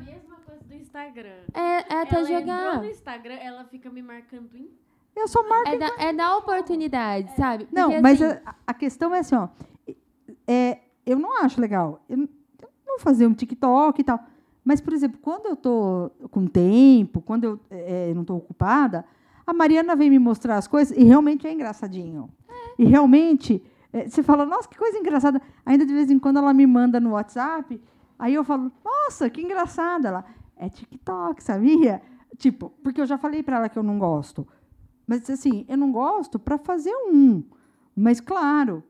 [0.93, 1.41] Instagram.
[1.55, 2.79] É, é até ela jogar.
[2.79, 4.71] no Instagram, ela fica me marcando em
[5.17, 5.71] Eu só marco.
[5.71, 7.67] É dar é dar oportunidade, sabe?
[7.73, 9.49] Não, Porque, mas assim, a, a questão é assim, ó.
[10.47, 12.05] É, eu não acho legal.
[12.09, 12.29] Eu não,
[12.61, 14.21] eu não vou fazer um TikTok e tal.
[14.65, 19.05] Mas, por exemplo, quando eu tô com tempo, quando eu é, não estou ocupada,
[19.47, 22.31] a Mariana vem me mostrar as coisas e realmente é engraçadinho.
[22.79, 23.63] E realmente,
[23.93, 25.41] é, você fala, nossa, que coisa engraçada.
[25.65, 27.81] Ainda de vez em quando ela me manda no WhatsApp,
[28.19, 30.09] aí eu falo, nossa, que engraçada.
[30.09, 30.25] Ela,
[30.65, 32.01] é TikTok, sabia?
[32.37, 34.47] Tipo, porque eu já falei para ela que eu não gosto.
[35.07, 37.43] Mas, assim, eu não gosto para fazer um.
[37.95, 38.83] Mas, claro,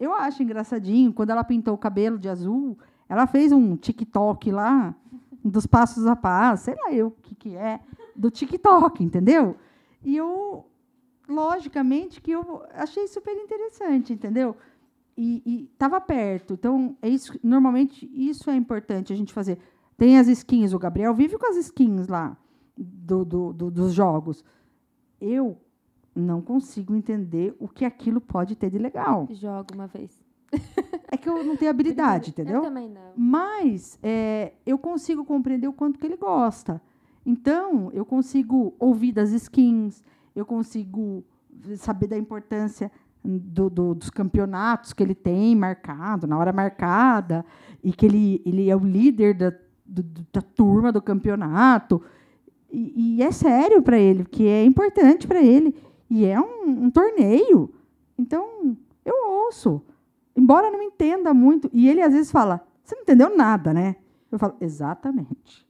[0.00, 1.12] eu- acho engraçadinho.
[1.12, 4.94] Quando ela pintou o cabelo de azul, ela fez um TikTok lá,
[5.44, 7.80] dos passos a passo, sei lá eu o que, que é,
[8.16, 9.56] do TikTok, entendeu?
[10.02, 10.66] E eu,
[11.28, 14.56] logicamente, que eu achei super interessante, entendeu?
[15.16, 16.54] E estava perto.
[16.54, 19.58] Então, é isso, normalmente, isso é importante a gente fazer.
[19.96, 22.36] Tem as skins, o Gabriel vive com as skins lá
[22.76, 24.44] do, do- do- dos jogos.
[25.20, 25.56] Eu
[26.14, 29.26] não consigo entender o que aquilo pode ter de legal.
[29.32, 30.24] Joga uma vez.
[31.08, 32.56] É que eu não tenho habilidade, entendeu?
[32.56, 33.12] Eu também não.
[33.16, 36.82] Mas é, eu consigo compreender o quanto que ele gosta.
[37.24, 40.02] Então, eu consigo ouvir das skins,
[40.34, 41.24] eu consigo
[41.76, 42.90] saber da importância
[43.24, 47.44] do- do- dos campeonatos que ele tem marcado, na hora marcada,
[47.84, 49.52] e que ele, ele é o líder da,
[49.86, 52.02] do- da turma do campeonato.
[52.70, 55.74] E, e é sério para ele, que é importante para ele.
[56.10, 57.72] E é um, um torneio.
[58.18, 59.14] Então, eu
[59.44, 59.82] ouço.
[60.36, 61.70] Embora não entenda muito.
[61.72, 63.96] E ele às vezes fala: Você não entendeu nada, né?
[64.30, 65.66] Eu falo: Exatamente.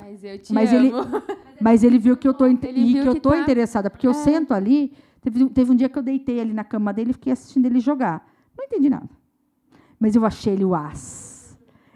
[0.00, 0.78] Mas eu te Mas amo.
[0.86, 0.92] ele,
[1.60, 4.06] mas ele viu que eu tô, Ele e que eu que tô tá- interessada, porque
[4.06, 4.14] eu É.
[4.14, 4.92] sento ali.
[5.20, 7.80] Teve, teve um dia que eu deitei ali na cama dele e fiquei assistindo ele
[7.80, 8.28] jogar.
[8.58, 9.08] Não entendi nada.
[9.98, 11.33] Mas eu achei ele o as.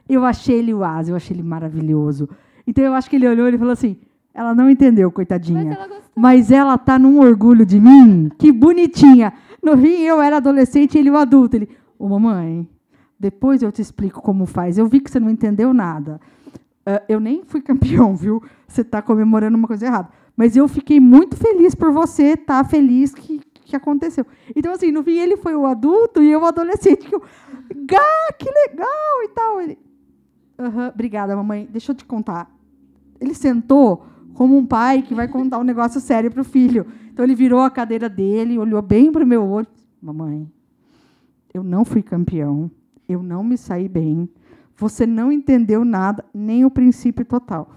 [0.08, 2.28] Eu achei ele o as, eu achei ele maravilhoso.
[2.66, 3.96] Então eu acho que ele olhou e falou assim:
[4.32, 5.64] ela não entendeu, coitadinha.
[5.64, 6.12] Mas ela gostou.
[6.14, 9.32] Mas ela tá num orgulho de mim, que bonitinha.
[9.62, 11.56] No fim, eu era adolescente e ele o adulto.
[11.56, 12.68] Ele, ô mamãe,
[13.18, 14.78] depois eu te explico como faz.
[14.78, 16.20] Eu vi que você não entendeu nada.
[16.86, 18.42] Ah, eu nem fui campeão, viu?
[18.66, 20.08] Você está comemorando uma coisa errada.
[20.36, 24.24] Mas eu fiquei muito feliz por você estar feliz que, que aconteceu.
[24.54, 27.06] Então, assim, no fim, ele foi o adulto e eu o adolescente.
[27.08, 27.22] Que eu,
[27.86, 29.60] Gá, que legal e tal.
[29.60, 29.78] Ele,
[30.58, 31.68] "Aham, obrigada, mamãe.
[31.70, 32.50] Deixa eu te contar.
[33.20, 34.04] Ele sentou
[34.34, 36.86] como um pai que vai contar um negócio sério para o filho.
[37.12, 39.66] Então, ele virou a cadeira dele, olhou bem para o meu olho.
[40.00, 40.48] Mamãe,
[41.52, 42.70] eu não fui campeão.
[43.08, 44.28] Eu não me saí bem.
[44.76, 47.70] Você não entendeu nada, nem o princípio total.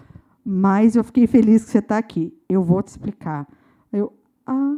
[0.45, 2.31] Mas eu fiquei feliz que você está aqui.
[2.47, 3.47] Eu vou te explicar.
[3.91, 4.13] Eu,
[4.45, 4.75] ah,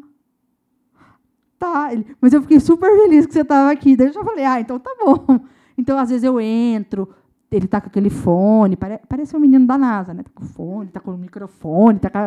[1.59, 1.91] tá.
[1.91, 3.95] Ele, mas eu fiquei super feliz que você estava aqui.
[3.95, 5.45] Daí eu já falei, ah, então tá bom.
[5.75, 7.09] Então, às vezes, eu entro,
[7.55, 10.23] ele tá com aquele fone, pare, parece um menino da NASA, né?
[10.23, 12.17] Tá com fone, tá com o microfone, tá com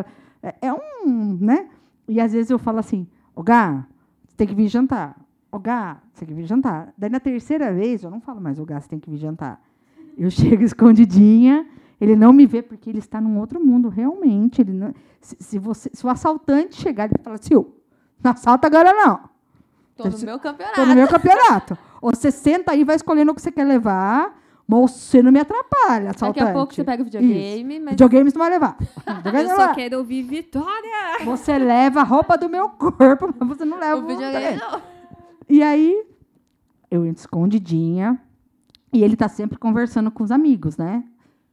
[0.42, 1.68] é, é um, né?
[2.06, 3.84] E às vezes eu falo assim, ô Gá,
[4.26, 5.16] você tem que vir jantar.
[5.50, 6.92] Ô Gá, você tem que vir jantar.
[6.96, 9.60] Daí na terceira vez, eu não falo mais, ô Gá, você tem que vir jantar.
[10.16, 11.66] Eu chego escondidinha,
[12.00, 14.60] ele não me vê porque ele está num outro mundo, realmente.
[14.60, 17.66] Ele não, se, se você, se o assaltante chegar, ele fala assim, ô,
[18.22, 19.20] não assalta agora não.
[19.96, 20.70] Tô no meu campeonato.
[20.70, 21.78] Estou no meu campeonato.
[22.00, 25.30] Ou você senta aí e vai escolhendo o que você quer levar, mas você não
[25.30, 26.40] me atrapalha, assaltante.
[26.40, 27.84] Daqui a pouco você pega o videogame, Isso.
[27.84, 28.76] mas Videogame você não vai levar.
[29.32, 31.24] Eu só quero ouvir Vitória!
[31.24, 34.82] Você leva a roupa do meu corpo, mas você não leva o videogame não.
[35.48, 36.04] E aí,
[36.90, 38.20] eu entro escondidinha,
[38.92, 41.04] e ele tá sempre conversando com os amigos, né?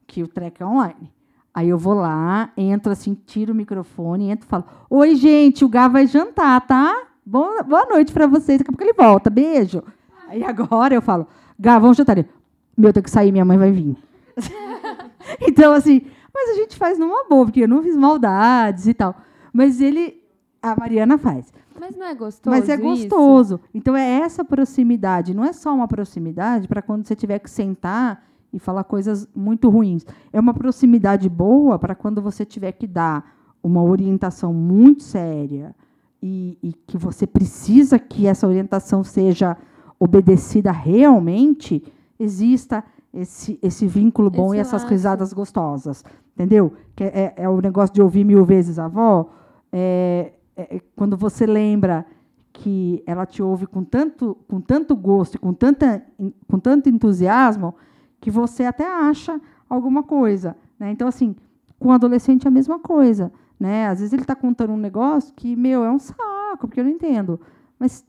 [0.08, 1.12] Que o treco é online.
[1.54, 5.70] Aí eu vou lá, entro assim, tiro o microfone, entro e falo: Oi, gente, o
[5.70, 7.08] Gá vai jantar, tá?
[7.26, 8.58] Boa, noite pra vocês.
[8.58, 9.30] Daqui a pouco ele volta.
[9.30, 9.84] Beijo.
[10.28, 11.28] Aí agora eu falo:
[11.60, 12.18] Gá, vamos jantar.
[12.18, 12.28] Ele,
[12.76, 13.96] Meu, eu tenho que sair, minha mãe vai vir.
[15.48, 16.02] então, assim,
[16.34, 19.16] mas a gente faz numa boa, porque eu não fiz maldades e tal.
[19.52, 20.22] Mas ele.
[20.62, 21.52] A Mariana faz.
[21.78, 22.84] Mas não é gostoso Mas é isso?
[22.84, 23.60] gostoso.
[23.74, 25.34] Então é essa proximidade.
[25.34, 29.70] Não é só uma proximidade para quando você tiver que sentar e falar coisas muito
[29.70, 30.06] ruins.
[30.32, 35.76] É uma proximidade boa para quando você tiver que dar uma orientação muito séria
[36.22, 39.58] e, e que você precisa que essa orientação seja
[40.00, 41.84] obedecida realmente,
[42.24, 44.88] exista esse, esse vínculo bom Esse e essas laço.
[44.88, 46.04] risadas gostosas.
[46.36, 46.74] Entendeu?
[46.96, 49.30] Que é, é o negócio de ouvir mil vezes a avó.
[49.72, 52.06] É, é- é quando você lembra
[52.52, 56.04] que ela te ouve com tanto, com tanto gosto e com, tanta,
[56.48, 57.76] com tanto entusiasmo
[58.22, 60.56] que você até acha alguma coisa.
[60.80, 60.92] Né?
[60.92, 61.36] Então, assim,
[61.80, 63.32] com o adolescente é a mesma coisa.
[63.60, 63.88] Né?
[63.88, 66.92] Às vezes ele está contando um negócio que, meu, é um saco, porque eu não
[66.92, 67.40] entendo.
[67.80, 68.06] Mas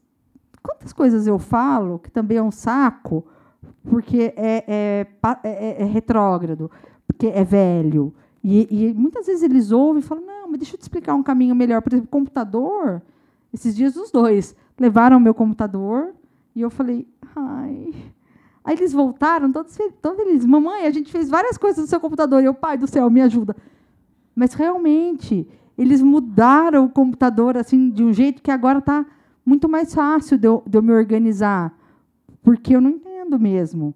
[0.62, 3.25] quantas coisas eu falo que também é um saco,
[3.83, 6.71] porque é, é, pa- é- é retrógrado,
[7.07, 8.12] porque é velho.
[8.43, 11.23] E, e muitas vezes eles ouvem e falam, não, mas deixa eu te explicar um
[11.23, 11.81] caminho melhor.
[11.81, 13.01] Por exemplo, computador,
[13.53, 16.12] esses dias os dois levaram o meu computador
[16.55, 17.95] e eu falei, ai.
[18.62, 20.47] Aí eles voltaram todos felizes.
[20.47, 22.43] Mamãe, a gente fez várias coisas no seu computador.
[22.43, 23.55] E eu, pai do céu, me ajuda.
[24.35, 25.47] Mas realmente,
[25.77, 29.05] eles mudaram o computador assim de um jeito que agora está
[29.45, 31.77] muito mais fácil de eu, de eu me organizar,
[32.43, 33.95] porque eu não entendo mesmo.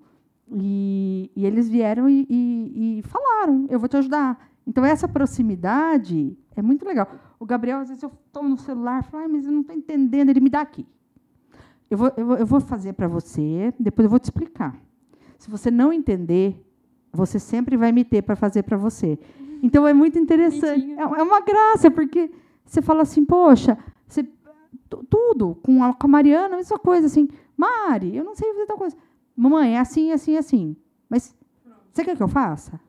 [0.50, 4.48] E, e eles vieram e, e- e falaram: eu vou te ajudar.
[4.66, 7.08] Então, essa proximidade é muito legal.
[7.38, 9.74] O Gabriel, às vezes, eu estou no celular e falo, "Ai, mas eu não estou
[9.76, 10.28] entendendo.
[10.30, 10.86] Ele me dá aqui.
[11.90, 14.76] Eu vou, eu vou, eu vou fazer para você, depois eu vou te explicar.
[15.38, 16.62] Se você não entender,
[17.12, 19.18] você sempre vai me ter para fazer para você.
[19.62, 20.92] Então é muito interessante.
[20.92, 22.30] É, é uma graça, porque
[22.64, 24.22] você fala assim, poxa, você,
[24.90, 28.52] tu- tudo, com a, com a Mariana, a mesma coisa, assim, Mari, eu não sei
[28.52, 28.96] fazer tal coisa.
[29.38, 30.76] Mamãe, é assim, assim, assim.
[31.08, 31.32] Mas
[31.92, 32.80] você quer que eu faça?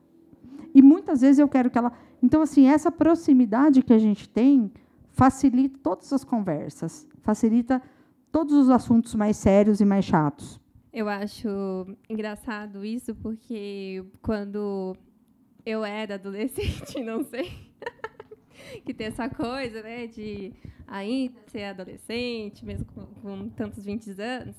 [0.74, 1.92] E muitas vezes eu quero que ela.
[2.20, 4.72] Então, assim, essa proximidade que a gente tem
[5.12, 7.80] facilita todas as conversas, facilita
[8.32, 10.60] todos os assuntos mais sérios e mais chatos.
[10.92, 14.96] Eu acho engraçado isso porque quando
[15.64, 17.48] eu era adolescente, não sei,
[18.84, 20.52] que tem essa coisa, né, de
[20.84, 24.56] ainda ser adolescente, mesmo com, com tantos 20 anos.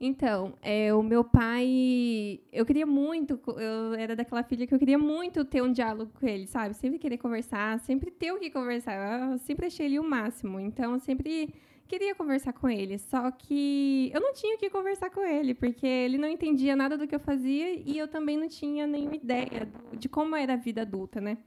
[0.00, 4.98] Então, é, o meu pai, eu queria muito, eu era daquela filha que eu queria
[4.98, 6.74] muito ter um diálogo com ele, sabe?
[6.74, 9.32] Sempre querer conversar, sempre ter o que conversar.
[9.32, 10.60] Eu sempre achei ele o máximo.
[10.60, 11.52] Então, eu sempre
[11.88, 15.86] queria conversar com ele, só que eu não tinha o que conversar com ele, porque
[15.86, 19.68] ele não entendia nada do que eu fazia e eu também não tinha nenhuma ideia
[19.94, 21.38] de como era a vida adulta, né?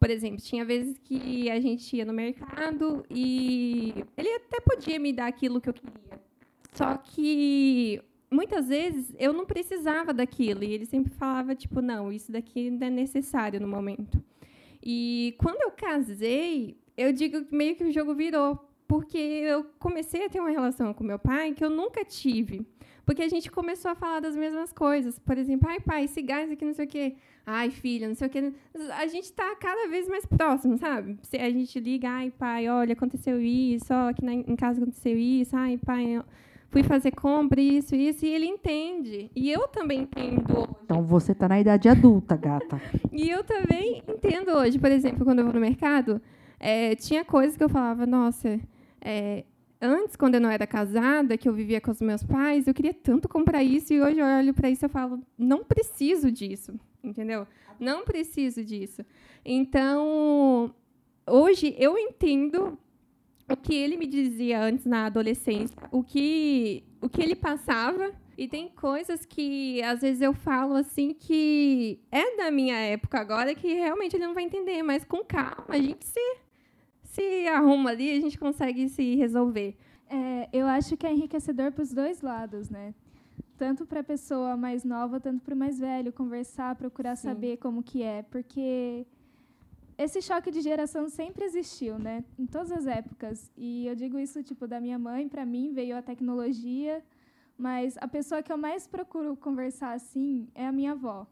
[0.00, 5.12] Por exemplo, tinha vezes que a gente ia no mercado e ele até podia me
[5.12, 6.27] dar aquilo que eu queria.
[6.72, 8.00] Só que
[8.30, 12.86] muitas vezes eu não precisava daquilo e ele sempre falava tipo, não, isso daqui não
[12.86, 14.22] é necessário no momento.
[14.82, 20.24] E quando eu casei, eu digo que meio que o jogo virou, porque eu comecei
[20.24, 22.66] a ter uma relação com meu pai que eu nunca tive.
[23.04, 25.18] Porque a gente começou a falar das mesmas coisas.
[25.18, 27.16] Por exemplo, ai, pai, esse gás aqui, não sei o quê.
[27.46, 28.52] Ai, filha, não sei o quê.
[28.98, 31.18] A gente está cada vez mais próximo, sabe?
[31.32, 35.56] A gente liga, ai, pai, olha, aconteceu isso, ó, aqui na, em casa aconteceu isso,
[35.56, 36.22] ai, pai,
[36.70, 39.30] fui fazer compra, isso, isso, e ele entende.
[39.34, 40.76] E eu também entendo hoje.
[40.84, 42.80] Então você está na idade adulta, gata.
[43.12, 46.20] E eu também entendo hoje, por exemplo, quando eu vou no mercado,
[46.60, 48.60] é, tinha coisas que eu falava, nossa,
[49.00, 49.44] é,
[49.80, 52.94] antes, quando eu não era casada, que eu vivia com os meus pais, eu queria
[52.94, 57.46] tanto comprar isso, e hoje eu olho para isso e falo, não preciso disso, entendeu?
[57.78, 59.04] Não preciso disso.
[59.44, 60.74] Então,
[61.26, 62.76] hoje eu entendo
[63.50, 68.12] o que ele me dizia antes na adolescência, o que, o que ele passava.
[68.36, 73.52] E tem coisas que às vezes eu falo assim que é da minha época agora
[73.52, 76.36] que realmente ele não vai entender, mas com calma a gente se,
[77.02, 79.76] se arruma ali, a gente consegue se resolver.
[80.08, 82.94] É, eu acho que é enriquecedor para os dois lados, né?
[83.56, 87.28] Tanto para a pessoa mais nova, tanto para o mais velho, conversar, procurar Sim.
[87.28, 89.04] saber como que é, porque
[89.98, 92.24] esse choque de geração sempre existiu, né?
[92.38, 93.50] Em todas as épocas.
[93.56, 97.04] E eu digo isso tipo da minha mãe, para mim veio a tecnologia,
[97.58, 101.26] mas a pessoa que eu mais procuro conversar assim é a minha avó.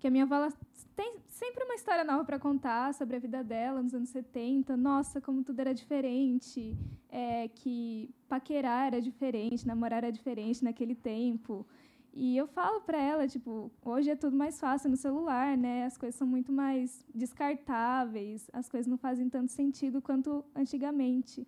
[0.00, 0.48] Que a minha avó
[0.96, 4.76] tem sempre uma história nova para contar sobre a vida dela nos anos 70.
[4.76, 6.76] Nossa, como tudo era diferente
[7.08, 11.64] é, que paquerar era diferente, namorar era diferente naquele tempo.
[12.12, 15.84] E eu falo para ela, tipo, hoje é tudo mais fácil no celular, né?
[15.84, 21.46] As coisas são muito mais descartáveis, as coisas não fazem tanto sentido quanto antigamente.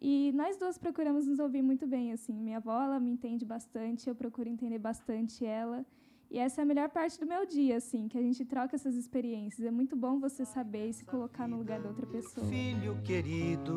[0.00, 2.32] E nós duas procuramos nos ouvir muito bem, assim.
[2.32, 5.86] Minha avó, ela me entende bastante, eu procuro entender bastante ela.
[6.28, 8.96] E essa é a melhor parte do meu dia, assim, que a gente troca essas
[8.96, 9.64] experiências.
[9.64, 12.44] É muito bom você saber e se colocar no lugar da outra pessoa.
[12.46, 13.76] Filho querido,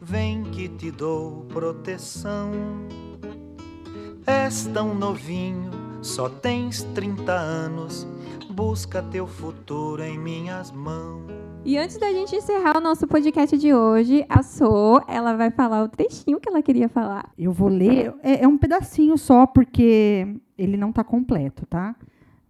[0.00, 2.52] vem que te dou proteção.
[4.26, 5.70] És tão novinho,
[6.02, 8.04] só tens 30 anos.
[8.50, 11.30] Busca teu futuro em minhas mãos.
[11.64, 15.84] E antes da gente encerrar o nosso podcast de hoje, a So, ela vai falar
[15.84, 17.30] o trechinho que ela queria falar.
[17.38, 20.26] Eu vou ler, é, é um pedacinho só, porque
[20.58, 21.94] ele não está completo, tá?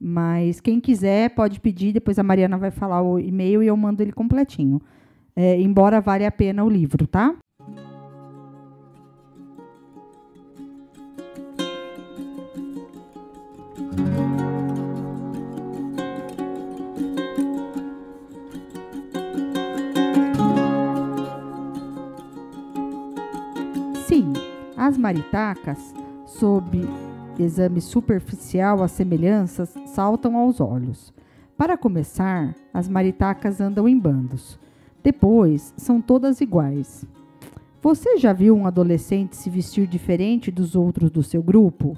[0.00, 4.02] Mas quem quiser pode pedir, depois a Mariana vai falar o e-mail e eu mando
[4.02, 4.80] ele completinho.
[5.34, 7.34] É, embora vale a pena o livro, tá?
[24.86, 25.92] As maritacas,
[26.24, 26.80] sob
[27.40, 31.12] exame superficial, as semelhanças saltam aos olhos.
[31.56, 34.60] Para começar, as maritacas andam em bandos.
[35.02, 37.04] Depois, são todas iguais.
[37.82, 41.96] Você já viu um adolescente se vestir diferente dos outros do seu grupo?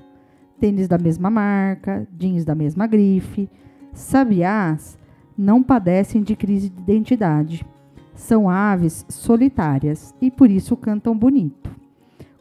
[0.59, 3.51] Tênis da mesma marca, jeans da mesma grife.
[3.93, 4.99] Sabiás
[5.37, 7.67] não padecem de crise de identidade.
[8.15, 11.78] São aves solitárias e por isso cantam bonito.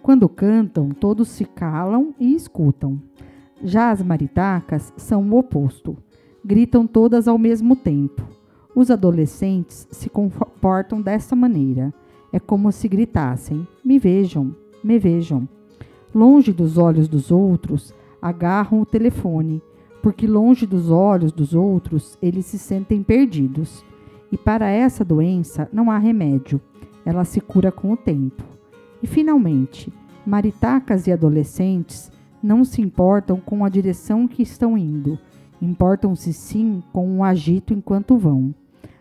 [0.08, 2.98] Quando cantam, todos se calam e escutam.
[3.62, 5.98] Já as maritacas são o oposto.
[6.46, 8.26] Gritam todas ao mesmo tempo.
[8.74, 11.94] Os adolescentes se comportam dessa maneira.
[12.32, 15.46] É como se gritassem: Me vejam, me vejam.
[16.16, 19.62] Longe dos olhos dos outros, agarram o telefone,
[20.02, 23.84] porque longe dos olhos dos outros eles se sentem perdidos.
[24.32, 26.62] E para essa doença não há remédio,
[27.06, 28.57] ela se cura com o tempo.
[29.02, 29.92] E finalmente,
[30.26, 35.18] maritacas e adolescentes não se importam com a direção que estão indo,
[35.62, 38.54] importam-se sim com o agito enquanto vão.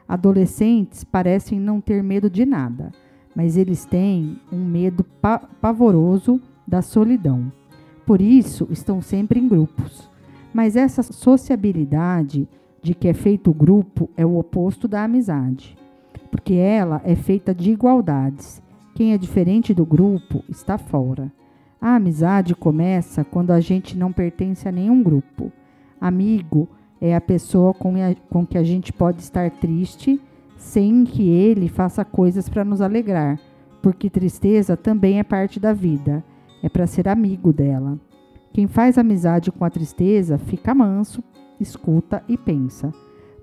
[0.09, 2.93] Adolescentes parecem não ter medo de nada,
[3.35, 7.53] mas eles têm um medo pa pavoroso da solidão.
[8.07, 10.09] Por isso, estão sempre em grupos.
[10.55, 12.49] Mas essa sociabilidade
[12.81, 15.77] de que é feito o grupo é o oposto da amizade,
[16.31, 18.63] porque ela é feita de igualdades.
[18.97, 21.31] Quem é diferente do grupo está fora.
[21.79, 25.53] A amizade começa quando a gente não pertence a nenhum grupo.
[26.01, 26.67] Amigo
[26.99, 30.19] é a pessoa com, a, com que a gente pode estar triste
[30.57, 33.39] sem que ele faça coisas para nos alegrar,
[33.83, 36.25] porque tristeza também é parte da vida,
[36.63, 38.01] é para ser amigo dela.
[38.51, 41.23] Quem faz amizade com a tristeza fica manso,
[41.61, 42.95] escuta e pensa.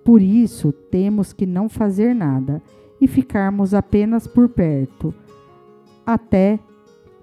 [0.04, 2.60] Por isso, temos que não fazer nada
[3.00, 5.14] e ficarmos apenas por perto,
[6.06, 6.60] até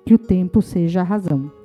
[0.04, 1.59] que o tempo seja a razão.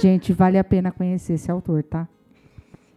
[0.00, 2.08] Gente, vale a pena conhecer esse autor, tá?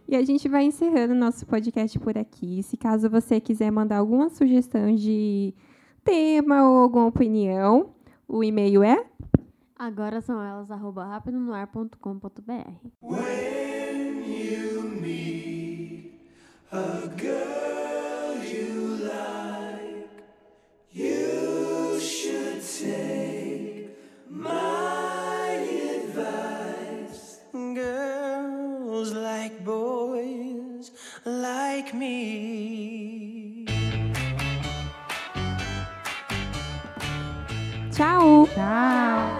[0.08, 2.62] E a gente vai encerrando nosso podcast por aqui.
[2.62, 5.54] Se caso você quiser mandar alguma sugestão de
[6.02, 7.90] tema ou alguma opinião,
[8.26, 9.04] o e-mail é
[9.80, 12.70] Agora são elas, arroba rapidonoar.com.br.
[13.00, 16.20] When you meet
[16.70, 20.10] a girl you like,
[20.92, 23.96] you should take
[24.28, 24.89] my
[29.70, 30.90] boys
[31.24, 33.66] like me.
[37.92, 38.46] tchau!
[38.54, 39.39] Tchau!